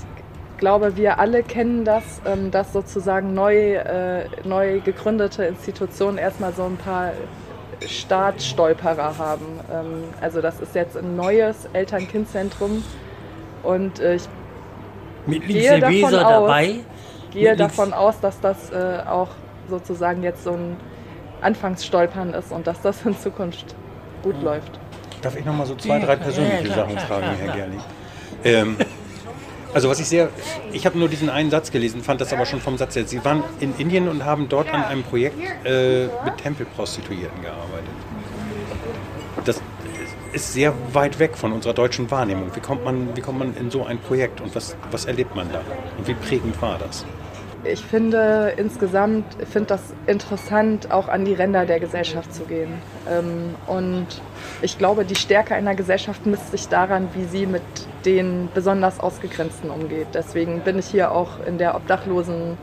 glaube, 0.57 0.95
wir 0.97 1.19
alle 1.19 1.43
kennen 1.43 1.85
das, 1.85 2.21
ähm, 2.25 2.51
dass 2.51 2.73
sozusagen 2.73 3.33
neu, 3.33 3.73
äh, 3.75 4.25
neu 4.43 4.79
gegründete 4.81 5.43
Institutionen 5.45 6.17
erstmal 6.17 6.53
so 6.53 6.63
ein 6.63 6.77
paar 6.77 7.11
Startstolperer 7.85 9.17
haben. 9.17 9.45
Ähm, 9.71 10.03
also 10.21 10.41
das 10.41 10.59
ist 10.59 10.75
jetzt 10.75 10.97
ein 10.97 11.15
neues 11.15 11.67
Eltern-Kind-Zentrum 11.73 12.83
und 13.63 13.99
äh, 13.99 14.15
ich 14.15 14.23
Mit 15.25 15.47
gehe 15.47 15.79
der 15.79 15.89
Weser 15.89 16.11
davon 16.11 16.25
aus- 16.25 16.47
dabei. 16.47 16.75
gehe 17.31 17.49
Mit 17.51 17.59
davon 17.59 17.93
aus, 17.93 18.19
dass 18.19 18.39
das 18.39 18.69
äh, 18.71 18.99
auch 19.07 19.29
sozusagen 19.69 20.23
jetzt 20.23 20.43
so 20.43 20.51
ein 20.51 20.77
Anfangsstolpern 21.41 22.33
ist 22.33 22.51
und 22.51 22.67
dass 22.67 22.81
das 22.81 23.03
in 23.05 23.17
Zukunft 23.17 23.75
gut 24.23 24.41
läuft. 24.43 24.79
Darf 25.21 25.35
ich 25.35 25.45
noch 25.45 25.55
mal 25.55 25.65
so 25.65 25.75
zwei, 25.75 25.99
drei 25.99 26.15
persönliche 26.15 26.67
Ja, 26.67 26.73
klar, 26.73 26.75
Sachen 26.87 26.99
fragen, 26.99 27.21
klar, 27.21 27.35
Herr. 27.37 27.55
Gerling? 27.55 27.79
Ähm, 28.43 28.77
also 29.73 29.89
was 29.89 29.99
ich 29.99 30.07
sehr, 30.07 30.29
ich 30.73 30.85
habe 30.85 30.97
nur 30.97 31.07
diesen 31.07 31.29
einen 31.29 31.49
Satz 31.49 31.71
gelesen, 31.71 32.01
fand 32.03 32.19
das 32.19 32.33
aber 32.33 32.45
schon 32.45 32.59
vom 32.59 32.77
Satz 32.77 32.95
her. 32.95 33.05
Sie 33.05 33.23
waren 33.23 33.43
in 33.59 33.73
Indien 33.77 34.09
und 34.09 34.25
haben 34.25 34.49
dort 34.49 34.73
an 34.73 34.83
einem 34.83 35.03
Projekt 35.03 35.37
äh, 35.65 36.07
mit 36.25 36.37
Tempelprostituierten 36.37 37.41
gearbeitet. 37.41 37.89
Das 39.45 39.61
ist 40.33 40.53
sehr 40.53 40.73
weit 40.93 41.19
weg 41.19 41.37
von 41.37 41.51
unserer 41.51 41.73
deutschen 41.73 42.09
Wahrnehmung. 42.11 42.53
Wie 42.53 42.59
kommt 42.59 42.83
man, 42.83 43.15
wie 43.15 43.21
kommt 43.21 43.39
man 43.39 43.55
in 43.55 43.69
so 43.71 43.85
ein 43.85 43.99
Projekt 43.99 44.41
und 44.41 44.55
was, 44.55 44.75
was 44.89 45.05
erlebt 45.05 45.35
man 45.35 45.51
da? 45.51 45.61
Und 45.97 46.07
wie 46.07 46.13
prägend 46.13 46.61
war 46.61 46.77
das? 46.77 47.05
Ich 47.63 47.85
finde 47.85 48.53
insgesamt, 48.57 49.25
finde 49.47 49.67
das 49.67 49.93
interessant, 50.07 50.91
auch 50.91 51.07
an 51.07 51.25
die 51.25 51.33
Ränder 51.33 51.67
der 51.67 51.79
Gesellschaft 51.79 52.33
zu 52.33 52.43
gehen. 52.45 52.73
Ähm, 53.07 53.53
und 53.67 54.07
ich 54.63 54.79
glaube, 54.79 55.05
die 55.05 55.15
Stärke 55.15 55.53
einer 55.53 55.75
Gesellschaft 55.75 56.25
misst 56.25 56.49
sich 56.49 56.69
daran, 56.69 57.09
wie 57.13 57.25
sie 57.25 57.45
mit 57.45 57.61
den 58.03 58.49
besonders 58.55 58.99
Ausgegrenzten 58.99 59.69
umgeht. 59.69 60.07
Deswegen 60.15 60.61
bin 60.61 60.79
ich 60.79 60.87
hier 60.87 61.11
auch 61.11 61.45
in 61.45 61.59
der 61.59 61.75
Obdachlosen 61.75 62.57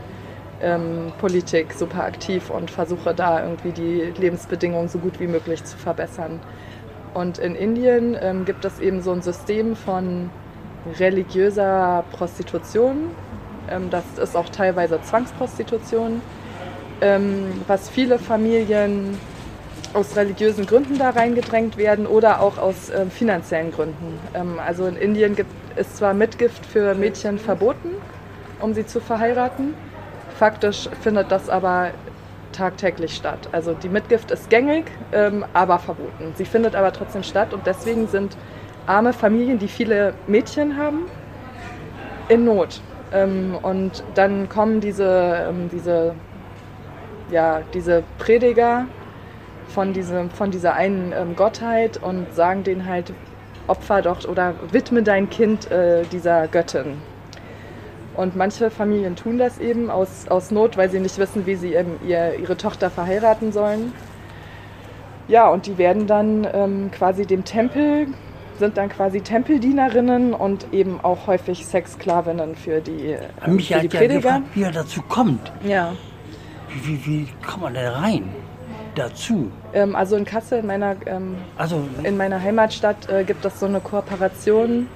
ähm, 0.61 1.13
Politik 1.21 1.73
super 1.75 2.03
aktiv 2.03 2.51
und 2.51 2.69
versuche 2.69 3.15
da 3.15 3.45
irgendwie 3.45 3.71
die 3.71 4.13
Lebensbedingungen 4.21 4.89
so 4.89 4.99
gut 4.99 5.21
wie 5.21 5.29
möglich 5.29 5.63
zu 5.63 5.77
verbessern. 5.77 6.41
Und 7.15 7.39
in 7.39 7.55
Indien 7.55 8.17
ähm, 8.21 8.45
gibt 8.45 8.65
es 8.65 8.81
eben 8.81 9.01
so 9.01 9.13
ein 9.13 9.23
System 9.23 9.77
von 9.77 10.31
religiöser 10.99 12.05
Prostitution. 12.13 13.11
Ähm, 13.71 13.91
das 13.91 14.05
ist 14.21 14.37
auch 14.37 14.49
teilweise 14.49 15.01
Zwangsprostitution, 15.03 16.21
ähm, 17.01 17.63
was 17.67 17.89
viele 17.89 18.19
Familien 18.19 19.19
aus 19.95 20.17
religiösen 20.17 20.67
Gründen 20.67 20.99
da 20.99 21.11
reingedrängt 21.11 21.77
werden 21.77 22.07
oder 22.07 22.41
auch 22.41 22.59
aus 22.59 22.91
ähm, 22.91 23.11
finanziellen 23.11 23.73
Gründen. 23.73 24.19
Also 24.65 24.87
in 24.87 24.97
Indien 24.97 25.35
ist 25.77 25.97
zwar 25.97 26.13
Mitgift 26.13 26.67
für 26.67 26.95
Mädchen 26.95 27.39
verboten, 27.39 27.91
um 28.61 28.75
sie 28.75 28.85
zu 28.85 29.01
verheiraten. 29.01 29.75
Faktisch 30.39 30.91
findet 31.01 31.31
das 31.31 31.49
aber 31.49 31.91
tagtäglich 32.53 33.15
statt. 33.15 33.49
Also 33.53 33.73
die 33.73 33.89
Mitgift 33.89 34.31
ist 34.31 34.51
gängig, 34.51 34.91
aber 35.53 35.79
verboten. 35.79 36.33
Sie 36.37 36.45
findet 36.45 36.75
aber 36.75 36.93
trotzdem 36.93 37.23
statt 37.23 37.55
und 37.55 37.67
deswegen 37.67 38.09
sind 38.09 38.37
arme 38.87 39.13
Familien, 39.13 39.59
die 39.59 39.69
viele 39.69 40.15
Mädchen 40.27 40.77
haben, 40.77 41.07
in 42.29 42.45
Not. 42.45 42.81
Ähm, 43.13 43.57
und 43.63 44.03
dann 44.15 44.49
kommen 44.49 44.81
diese, 44.81 45.47
ähm, 45.49 45.69
diese, 45.73 46.15
ja, 47.31 47.63
diese 47.75 48.03
Prediger 48.19 48.87
von, 49.69 49.93
diesem, 49.93 50.31
von 50.31 50.51
dieser 50.51 50.75
einen 50.75 51.13
ähm, 51.13 51.37
Gottheit 51.37 52.03
und 52.03 52.35
sagen 52.35 52.65
denen 52.65 52.87
halt, 52.87 53.13
opfer 53.67 54.03
doch 54.03 54.27
oder 54.27 54.55
widme 54.73 55.03
dein 55.03 55.31
Kind 55.31 55.71
äh, 55.71 56.03
dieser 56.11 56.49
Göttin. 56.49 57.03
Und 58.17 58.35
manche 58.35 58.71
Familien 58.71 59.15
tun 59.15 59.39
das 59.39 59.59
eben 59.59 59.91
aus, 59.91 60.27
aus 60.29 60.51
Not, 60.51 60.77
weil 60.77 60.91
sie 60.91 60.99
nicht 60.99 61.19
wissen, 61.19 61.47
wie 61.47 61.55
sie 61.55 61.75
ihr, 62.05 62.35
ihre 62.39 62.57
Tochter 62.57 62.91
verheiraten 62.91 63.53
sollen. 63.53 63.93
Ja, 65.29 65.49
und 65.49 65.67
die 65.67 65.79
werden 65.79 66.07
dann 66.07 66.49
ähm, 66.53 66.91
quasi 66.91 67.27
dem 67.27 67.45
Tempel, 67.45 68.09
sind 68.59 68.77
dann 68.77 68.89
quasi 68.89 69.21
Tempeldienerinnen 69.21 70.35
und 70.35 70.73
eben 70.73 71.01
auch 71.03 71.27
häufig 71.27 71.65
Sexsklavinnen 71.67 72.57
für 72.57 72.81
die, 72.81 73.17
ähm, 73.47 73.57
Mich 73.57 73.69
für 73.69 73.75
die 73.81 73.87
hat 73.87 73.93
ja 73.95 74.01
Prediger. 74.01 74.21
gefragt, 74.21 74.45
wie 74.55 74.63
er 74.63 74.73
dazu 74.73 75.03
kommt. 75.03 75.53
Ja. 75.67 75.93
Wie, 76.69 76.87
wie, 76.89 77.07
wie 77.07 77.29
kommt 77.47 77.63
man 77.63 77.75
da 77.75 77.93
rein? 77.93 78.29
Dazu. 78.95 79.51
Ähm, 79.73 79.95
also 79.95 80.17
in 80.17 80.25
Kassel, 80.25 80.59
in 80.59 80.67
meiner, 80.67 80.97
ähm, 81.07 81.37
Also, 81.57 81.81
in 82.03 82.17
meiner 82.17 82.43
Heimatstadt, 82.43 83.09
äh, 83.09 83.23
gibt 83.25 83.45
es 83.45 83.61
so 83.61 83.67
eine 83.67 83.81
Kooperation 83.81 84.89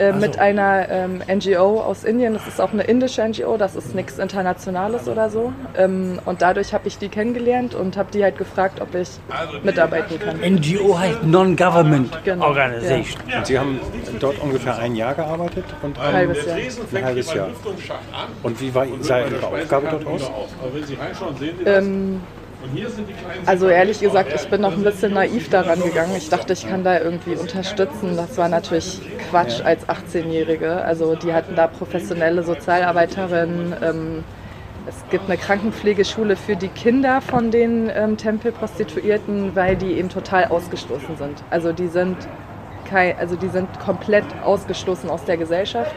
äh, 0.00 0.12
mit 0.12 0.38
einer 0.38 0.88
ähm, 0.88 1.22
NGO 1.28 1.80
aus 1.82 2.04
Indien. 2.04 2.32
Das 2.34 2.46
ist 2.48 2.60
auch 2.60 2.72
eine 2.72 2.82
indische 2.84 3.22
NGO, 3.22 3.56
das 3.58 3.76
ist 3.76 3.94
nichts 3.94 4.18
Internationales 4.18 5.06
oder 5.08 5.28
so. 5.28 5.52
Ähm, 5.76 6.18
und 6.24 6.40
dadurch 6.42 6.72
habe 6.72 6.88
ich 6.88 6.96
die 6.98 7.08
kennengelernt 7.08 7.74
und 7.74 7.96
habe 7.96 8.10
die 8.10 8.22
halt 8.24 8.38
gefragt, 8.38 8.80
ob 8.80 8.94
ich 8.94 9.10
mitarbeiten 9.62 10.18
kann. 10.18 10.40
NGO 10.40 10.98
heißt 10.98 11.22
Non-Government 11.22 12.18
Genau, 12.24 12.46
Organization. 12.46 13.22
Und 13.36 13.46
Sie 13.46 13.58
haben 13.58 13.78
dort 14.18 14.40
ungefähr 14.40 14.78
ein 14.78 14.96
Jahr 14.96 15.14
gearbeitet 15.14 15.64
und 15.82 15.98
Ein 15.98 16.04
haben 16.06 16.14
halbes 16.14 16.46
Jahr. 16.46 16.56
ein 16.56 17.04
halbes 17.04 17.34
Jahr. 17.34 17.48
Und 18.42 18.60
wie 18.60 18.74
war, 18.74 18.86
sah 19.00 19.20
Ihre 19.20 19.46
Aufgabe 19.46 19.88
dort 19.90 20.06
aus? 20.06 20.22
Aber 20.62 20.74
wenn 20.74 20.84
Sie 20.84 20.94
reinschauen, 20.94 21.36
sehen 21.36 21.56
Sie 21.58 21.64
Ähm, 21.70 22.20
Also 23.46 23.68
ehrlich 23.68 24.00
gesagt, 24.00 24.32
ich 24.34 24.48
bin 24.48 24.60
noch 24.60 24.72
ein 24.72 24.82
bisschen 24.84 25.14
naiv 25.14 25.48
daran 25.48 25.80
gegangen. 25.82 26.14
Ich 26.16 26.28
dachte, 26.28 26.52
ich 26.52 26.68
kann 26.68 26.84
da 26.84 27.00
irgendwie 27.00 27.34
unterstützen. 27.36 28.16
Das 28.16 28.36
war 28.36 28.48
natürlich 28.48 29.00
Quatsch 29.30 29.60
als 29.64 29.88
18-Jährige. 29.88 30.82
Also 30.82 31.14
die 31.14 31.32
hatten 31.32 31.56
da 31.56 31.66
professionelle 31.66 32.42
Sozialarbeiterinnen. 32.42 33.74
Ähm, 33.82 34.24
es 34.86 35.04
gibt 35.10 35.26
eine 35.26 35.36
Krankenpflegeschule 35.36 36.36
für 36.36 36.56
die 36.56 36.68
Kinder 36.68 37.20
von 37.20 37.50
den 37.50 37.90
ähm, 37.94 38.16
Tempelprostituierten, 38.16 39.54
weil 39.54 39.76
die 39.76 39.92
eben 39.92 40.08
total 40.08 40.46
ausgestoßen 40.46 41.16
sind. 41.16 41.42
Also 41.50 41.72
die 41.72 41.88
sind 41.88 42.16
kein, 42.88 43.16
also 43.18 43.36
die 43.36 43.48
sind 43.48 43.68
komplett 43.78 44.24
ausgestoßen 44.42 45.08
aus 45.08 45.24
der 45.24 45.36
Gesellschaft. 45.36 45.94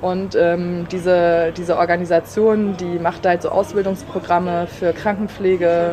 Und 0.00 0.34
ähm, 0.34 0.86
diese, 0.90 1.52
diese 1.56 1.78
Organisation, 1.78 2.76
die 2.76 2.98
macht 2.98 3.26
halt 3.26 3.42
so 3.42 3.48
Ausbildungsprogramme 3.48 4.66
für 4.66 4.92
Krankenpflege, 4.92 5.92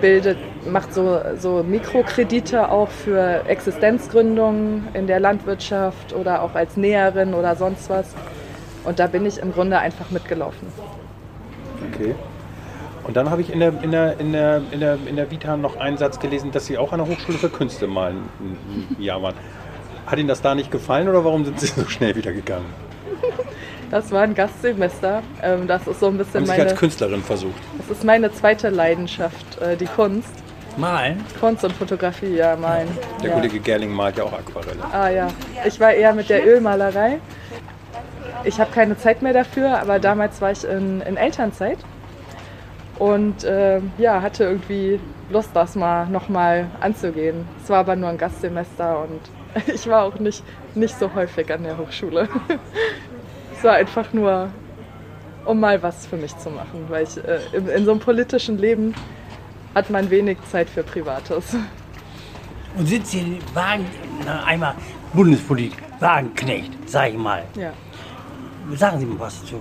bildet, 0.00 0.38
macht 0.66 0.92
so, 0.92 1.20
so 1.38 1.62
Mikrokredite 1.62 2.70
auch 2.70 2.88
für 2.88 3.44
Existenzgründung 3.46 4.88
in 4.94 5.06
der 5.06 5.20
Landwirtschaft 5.20 6.12
oder 6.12 6.42
auch 6.42 6.54
als 6.54 6.76
Näherin 6.76 7.34
oder 7.34 7.54
sonst 7.56 7.88
was. 7.90 8.14
Und 8.84 8.98
da 8.98 9.06
bin 9.06 9.26
ich 9.26 9.38
im 9.38 9.52
Grunde 9.52 9.78
einfach 9.78 10.10
mitgelaufen. 10.10 10.68
Okay. 11.92 12.14
Und 13.04 13.16
dann 13.16 13.30
habe 13.30 13.40
ich 13.40 13.52
in 13.52 13.60
der, 13.60 13.82
in, 13.82 13.90
der, 13.90 14.20
in, 14.20 14.32
der, 14.32 14.62
in, 14.70 14.80
der, 14.80 14.98
in 15.06 15.16
der 15.16 15.30
Vita 15.30 15.56
noch 15.56 15.76
einen 15.76 15.96
Satz 15.96 16.18
gelesen, 16.18 16.52
dass 16.52 16.66
Sie 16.66 16.78
auch 16.78 16.92
an 16.92 16.98
der 16.98 17.08
Hochschule 17.08 17.38
für 17.38 17.48
Künste 17.48 17.86
mal 17.86 18.12
ein 18.12 18.96
Jahr 18.98 19.22
waren. 19.22 19.34
Hat 20.06 20.18
Ihnen 20.18 20.28
das 20.28 20.42
da 20.42 20.54
nicht 20.54 20.70
gefallen 20.70 21.08
oder 21.08 21.24
warum 21.24 21.44
sind 21.44 21.60
Sie 21.60 21.66
so 21.66 21.88
schnell 21.88 22.14
wieder 22.16 22.32
gegangen? 22.32 22.66
Das 23.90 24.12
war 24.12 24.22
ein 24.22 24.34
Gastsemester. 24.34 25.22
Ähm, 25.42 25.66
das 25.66 25.86
ist 25.88 25.98
so 25.98 26.06
ein 26.06 26.16
bisschen 26.16 26.42
Haben 26.42 26.46
sich 26.46 26.56
meine, 26.56 26.70
als 26.70 26.78
Künstlerin 26.78 27.22
versucht. 27.22 27.60
das 27.78 27.98
ist 27.98 28.04
meine 28.04 28.32
zweite 28.32 28.68
Leidenschaft, 28.68 29.60
äh, 29.60 29.76
die 29.76 29.86
Kunst. 29.86 30.30
Malen. 30.76 31.24
Kunst 31.40 31.64
und 31.64 31.72
Fotografie, 31.72 32.36
ja, 32.36 32.56
mein. 32.56 32.86
Der 33.20 33.30
ja. 33.30 33.34
Kollege 33.34 33.58
Gerling 33.58 33.90
malt 33.90 34.16
ja 34.16 34.24
auch 34.24 34.32
Aquarelle. 34.32 34.84
Ah 34.92 35.08
ja, 35.08 35.28
ich 35.66 35.80
war 35.80 35.92
eher 35.92 36.14
mit 36.14 36.30
der 36.30 36.46
Ölmalerei. 36.46 37.18
Ich 38.44 38.60
habe 38.60 38.70
keine 38.72 38.96
Zeit 38.96 39.22
mehr 39.22 39.32
dafür, 39.32 39.80
aber 39.80 39.98
damals 39.98 40.40
war 40.40 40.52
ich 40.52 40.64
in, 40.64 41.00
in 41.02 41.16
Elternzeit 41.16 41.78
und 42.98 43.44
äh, 43.44 43.80
ja, 43.98 44.22
hatte 44.22 44.44
irgendwie 44.44 45.00
Lust, 45.30 45.50
das 45.54 45.74
mal 45.74 46.06
nochmal 46.06 46.66
anzugehen. 46.80 47.46
Es 47.62 47.70
war 47.70 47.78
aber 47.78 47.96
nur 47.96 48.08
ein 48.08 48.18
Gastsemester 48.18 49.02
und 49.02 49.20
ich 49.74 49.86
war 49.88 50.04
auch 50.04 50.18
nicht, 50.18 50.44
nicht 50.74 50.98
so 50.98 51.12
häufig 51.14 51.52
an 51.52 51.64
der 51.64 51.76
Hochschule. 51.76 52.28
es 53.60 53.64
war 53.64 53.74
einfach 53.74 54.10
nur, 54.14 54.48
um 55.44 55.60
mal 55.60 55.82
was 55.82 56.06
für 56.06 56.16
mich 56.16 56.34
zu 56.38 56.48
machen, 56.48 56.86
weil 56.88 57.04
ich 57.04 57.16
äh, 57.18 57.40
in, 57.52 57.68
in 57.68 57.84
so 57.84 57.90
einem 57.90 58.00
politischen 58.00 58.56
Leben 58.56 58.94
hat 59.74 59.90
man 59.90 60.08
wenig 60.08 60.38
Zeit 60.50 60.70
für 60.70 60.82
Privates. 60.82 61.54
Und 62.76 62.86
sind 62.86 63.06
Sie 63.06 63.38
Wagen, 63.52 63.84
na, 64.24 64.44
einmal 64.44 64.74
Bundespolitik, 65.12 65.76
Wagenknecht, 66.00 66.72
sag 66.86 67.10
ich 67.10 67.16
mal. 67.18 67.42
Ja, 67.54 67.72
Sagen 68.76 69.00
Sie 69.00 69.04
mir 69.06 69.18
was 69.20 69.40
dazu. 69.42 69.56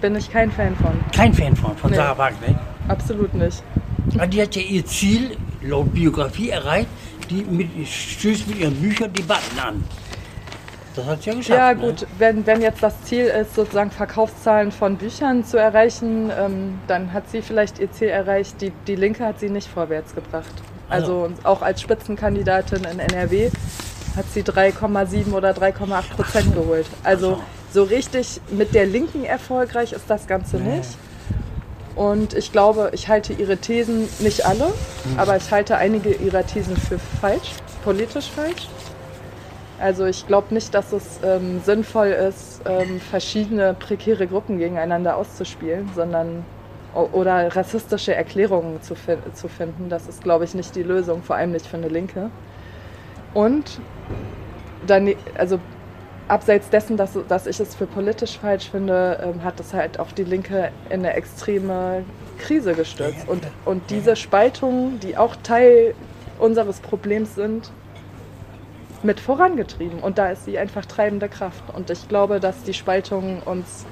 bin 0.00 0.16
ich 0.16 0.30
kein 0.32 0.50
Fan 0.50 0.74
von. 0.76 0.92
Kein 1.14 1.32
Fan 1.34 1.54
von, 1.54 1.76
von 1.76 1.90
Nee. 1.90 1.96
Sarah 1.96 2.18
Wagenknecht. 2.18 2.58
Absolut 2.88 3.34
nicht. 3.34 3.62
Aber 4.14 4.26
die 4.26 4.42
hat 4.42 4.56
ja 4.56 4.62
ihr 4.62 4.84
Ziel 4.84 5.36
laut 5.62 5.92
Biografie 5.94 6.50
erreicht, 6.50 6.88
die 7.30 7.44
mit, 7.44 7.68
stößt 7.86 8.48
mit 8.48 8.58
ihren 8.58 8.74
Büchern 8.74 9.12
Debatten 9.12 9.58
an. 9.60 9.84
Das 10.94 11.06
hat 11.06 11.22
sie 11.22 11.30
ja 11.30 11.36
geschafft. 11.36 11.58
Ja 11.58 11.74
ne? 11.74 11.80
gut, 11.80 12.06
wenn, 12.18 12.46
wenn 12.46 12.60
jetzt 12.60 12.82
das 12.82 13.00
Ziel 13.04 13.24
ist, 13.24 13.54
sozusagen 13.54 13.90
Verkaufszahlen 13.90 14.72
von 14.72 14.96
Büchern 14.96 15.44
zu 15.44 15.56
erreichen, 15.56 16.30
ähm, 16.38 16.78
dann 16.86 17.12
hat 17.12 17.30
sie 17.30 17.42
vielleicht 17.42 17.78
ihr 17.78 17.90
Ziel 17.90 18.08
erreicht. 18.08 18.60
Die, 18.60 18.72
die 18.86 18.96
Linke 18.96 19.24
hat 19.24 19.40
sie 19.40 19.48
nicht 19.48 19.68
vorwärts 19.68 20.14
gebracht. 20.14 20.52
Also 20.88 21.30
auch 21.44 21.62
als 21.62 21.80
Spitzenkandidatin 21.80 22.84
in 22.84 22.98
NRW 22.98 23.50
hat 24.14 24.26
sie 24.34 24.42
3,7 24.42 25.32
oder 25.32 25.52
3,8 25.52 26.14
Prozent 26.14 26.54
geholt. 26.54 26.86
Also 27.02 27.40
so 27.72 27.84
richtig 27.84 28.40
mit 28.50 28.74
der 28.74 28.84
Linken 28.84 29.24
erfolgreich 29.24 29.92
ist 29.92 30.04
das 30.08 30.26
Ganze 30.26 30.58
nicht. 30.58 30.90
Und 31.94 32.34
ich 32.34 32.52
glaube, 32.52 32.90
ich 32.92 33.08
halte 33.08 33.32
ihre 33.32 33.58
Thesen 33.58 34.08
nicht 34.18 34.46
alle, 34.46 34.72
aber 35.16 35.36
ich 35.36 35.50
halte 35.50 35.76
einige 35.76 36.12
ihrer 36.12 36.46
Thesen 36.46 36.76
für 36.76 36.98
falsch, 36.98 37.52
politisch 37.84 38.30
falsch. 38.30 38.68
Also 39.82 40.06
ich 40.06 40.28
glaube 40.28 40.54
nicht, 40.54 40.72
dass 40.74 40.92
es 40.92 41.18
ähm, 41.24 41.60
sinnvoll 41.64 42.06
ist, 42.06 42.60
ähm, 42.68 43.00
verschiedene 43.00 43.74
prekäre 43.74 44.28
Gruppen 44.28 44.58
gegeneinander 44.58 45.16
auszuspielen, 45.16 45.90
sondern 45.96 46.44
oder 46.94 47.56
rassistische 47.56 48.14
Erklärungen 48.14 48.80
zu, 48.82 48.94
fin 48.94 49.18
zu 49.34 49.48
finden. 49.48 49.88
Das 49.88 50.06
ist, 50.06 50.22
glaube 50.22 50.44
ich, 50.44 50.54
nicht 50.54 50.76
die 50.76 50.84
Lösung, 50.84 51.22
vor 51.22 51.34
allem 51.34 51.50
nicht 51.50 51.66
für 51.66 51.78
eine 51.78 51.88
Linke. 51.88 52.30
Und 53.34 53.80
dann, 54.86 55.12
also 55.36 55.58
abseits 56.28 56.70
dessen, 56.70 56.96
dass, 56.96 57.18
dass 57.26 57.48
ich 57.48 57.58
es 57.58 57.74
für 57.74 57.86
politisch 57.86 58.38
falsch 58.38 58.70
finde, 58.70 59.18
ähm, 59.20 59.42
hat 59.42 59.58
es 59.58 59.74
halt 59.74 59.98
auch 59.98 60.12
die 60.12 60.24
Linke 60.24 60.70
in 60.90 61.00
eine 61.00 61.14
extreme 61.14 62.04
Krise 62.38 62.74
gestürzt. 62.74 63.26
Und, 63.26 63.42
und 63.64 63.90
diese 63.90 64.14
Spaltungen, 64.14 65.00
die 65.00 65.16
auch 65.16 65.34
Teil 65.42 65.94
unseres 66.38 66.78
Problems 66.78 67.34
sind, 67.34 67.72
mit 69.04 69.20
vorangetrieben. 69.20 70.00
Und 70.00 70.18
da 70.18 70.30
ist 70.30 70.44
sie 70.44 70.58
einfach 70.58 70.86
treibende 70.86 71.28
Kraft. 71.28 71.62
Und 71.74 71.90
ich 71.90 72.08
glaube, 72.08 72.40
dass 72.40 72.62
die 72.64 72.74
Spaltung 72.74 73.40
uns, 73.44 73.86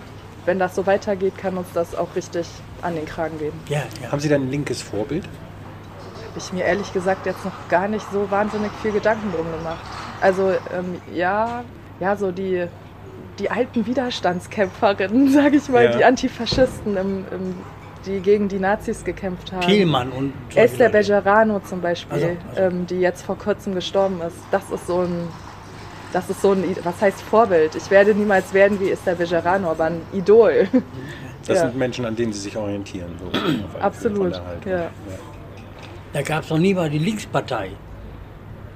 wenn 0.46 0.59
das 0.59 0.75
so 0.75 0.87
weitergeht, 0.87 1.37
kann 1.38 1.57
uns 1.57 1.68
das 1.75 1.94
auch 1.94 2.14
richtig 2.16 2.46
an 2.83 2.94
den 2.94 3.07
Kragen 3.07 3.38
gehen. 3.38 3.53
Ja, 3.68 3.83
ja. 4.03 4.11
Haben 4.12 4.20
Sie 4.20 4.29
denn 4.29 4.42
ein 4.42 4.51
linkes 4.51 4.83
Vorbild? 4.83 5.25
Habe 5.25 6.38
ich 6.38 6.53
mir 6.53 6.64
ehrlich 6.64 6.92
gesagt 6.92 7.27
jetzt 7.27 7.44
noch 7.44 7.68
gar 7.68 7.88
nicht 7.88 8.07
so 8.12 8.31
wahnsinnig 8.31 8.70
viel 8.83 8.92
Gedanken 8.92 9.33
drum 9.33 9.46
gemacht. 9.51 9.85
Also 10.20 10.51
ähm, 10.73 11.01
ja, 11.12 11.64
ja, 11.99 12.16
so 12.16 12.31
die, 12.31 12.66
die 13.38 13.51
alten 13.51 13.87
Widerstandskämpferinnen, 13.87 15.29
sage 15.33 15.57
ich 15.57 15.68
mal, 15.68 15.85
Ja. 15.85 15.96
die 15.96 16.05
Antifaschisten, 16.05 16.96
im, 16.96 17.25
im, 17.31 17.55
die 18.06 18.20
gegen 18.20 18.48
die 18.48 18.58
Nazis 18.58 19.04
gekämpft 19.04 19.52
haben. 19.52 19.60
Thielmann 19.66 20.10
und 20.10 20.32
Esther 20.54 20.86
Leute. 20.88 20.98
Bejerano 20.98 21.60
zum 21.60 21.80
Beispiel, 21.80 22.14
Also, 22.14 22.26
also. 22.56 22.62
Ähm, 22.76 22.86
die 22.86 23.00
jetzt 23.00 23.22
vor 23.22 23.36
kurzem 23.36 23.74
gestorben 23.74 24.20
ist. 24.26 24.36
Das 24.50 24.70
ist 24.70 24.86
so 24.86 25.00
ein, 25.00 25.28
das 26.12 26.28
ist 26.30 26.40
so 26.42 26.52
ein, 26.52 26.64
was 26.82 27.00
heißt 27.00 27.20
Vorbild? 27.22 27.74
Ich 27.76 27.90
werde 27.90 28.14
niemals 28.14 28.52
werden 28.54 28.80
wie 28.80 28.90
Esther 28.90 29.14
Bejerano, 29.14 29.70
aber 29.70 29.84
ein 29.84 30.00
Idol. 30.12 30.66
Das 31.46 31.56
Ja. 31.56 31.64
sind 31.68 31.78
Menschen, 31.78 32.04
an 32.04 32.14
denen 32.14 32.34
Sie 32.34 32.38
sich 32.40 32.54
orientieren. 32.54 33.12
So, 33.18 33.30
Absolut, 33.80 34.34
Haltung. 34.34 34.70
ja. 34.72 34.90
Da 36.12 36.20
gab 36.20 36.44
es 36.44 36.50
noch 36.50 36.58
nie 36.58 36.74
mal 36.74 36.90
die 36.90 36.98
Linkspartei. 36.98 37.70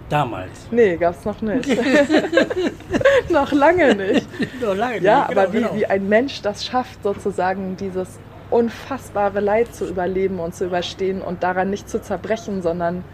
Damals. 0.08 0.66
Nee, 0.70 0.96
gab's 0.96 1.24
noch 1.26 1.40
nicht. 1.42 1.68
noch 3.30 3.52
lange 3.52 3.94
nicht. 3.94 4.26
Noch 4.62 4.74
lange 4.74 4.98
Ja, 5.00 5.26
nicht. 5.28 5.38
aber 5.38 5.46
Genau, 5.46 5.52
wie, 5.52 5.58
genau. 5.58 5.74
wie 5.76 5.86
ein 5.86 6.08
Mensch 6.08 6.40
das 6.40 6.64
schafft, 6.64 7.02
sozusagen 7.02 7.76
dieses 7.76 8.18
unfassbare 8.50 9.40
Leid 9.40 9.74
zu 9.74 9.86
überleben 9.88 10.38
und 10.40 10.54
zu 10.54 10.66
überstehen 10.66 11.22
und 11.22 11.42
daran 11.42 11.70
nicht 11.70 11.88
zu 11.88 12.00
zerbrechen, 12.00 12.62
sondern 12.62 13.04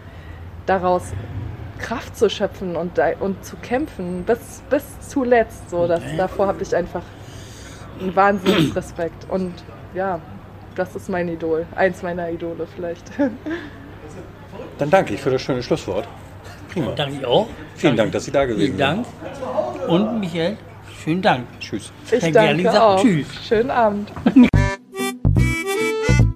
daraus 0.65 1.13
Kraft 1.79 2.15
zu 2.15 2.29
schöpfen 2.29 2.75
und, 2.75 2.99
und 3.19 3.43
zu 3.43 3.55
kämpfen 3.57 4.23
bis, 4.23 4.61
bis 4.69 4.83
zuletzt. 5.07 5.69
So, 5.69 5.87
das, 5.87 6.01
Okay. 6.01 6.17
davor 6.17 6.47
habe 6.47 6.61
ich 6.61 6.75
einfach 6.75 7.01
einen 7.99 8.15
Wahnsinnsrespekt. 8.15 9.25
Und 9.29 9.53
ja, 9.93 10.19
das 10.75 10.95
ist 10.95 11.09
mein 11.09 11.27
Idol. 11.27 11.65
Eins 11.75 12.01
meiner 12.03 12.29
Idole 12.29 12.67
vielleicht. 12.75 13.05
Dann 14.77 14.89
danke 14.89 15.13
ich 15.15 15.21
für 15.21 15.29
das 15.31 15.41
schöne 15.41 15.61
Schlusswort. 15.63 16.07
Prima. 16.71 16.91
Danke 16.95 17.17
ich 17.19 17.25
auch. 17.25 17.47
Vielen 17.75 17.95
Dank, 17.97 18.11
dass 18.11 18.25
Sie 18.25 18.31
da 18.31 18.45
gewesen 18.45 18.75
Vielen 18.75 18.77
Dank. 18.77 19.05
Und 19.87 20.19
Michael, 20.19 20.57
schönen 21.03 21.21
Dank. 21.21 21.47
sind. 21.51 21.59
Tschüss. 21.61 21.91
Ich 22.11 22.23
Herr 22.23 22.31
danke 22.31 22.81
auch. 22.81 23.01
Tschüss. 23.01 23.27
Schönen 23.47 23.71
Abend. 23.71 24.11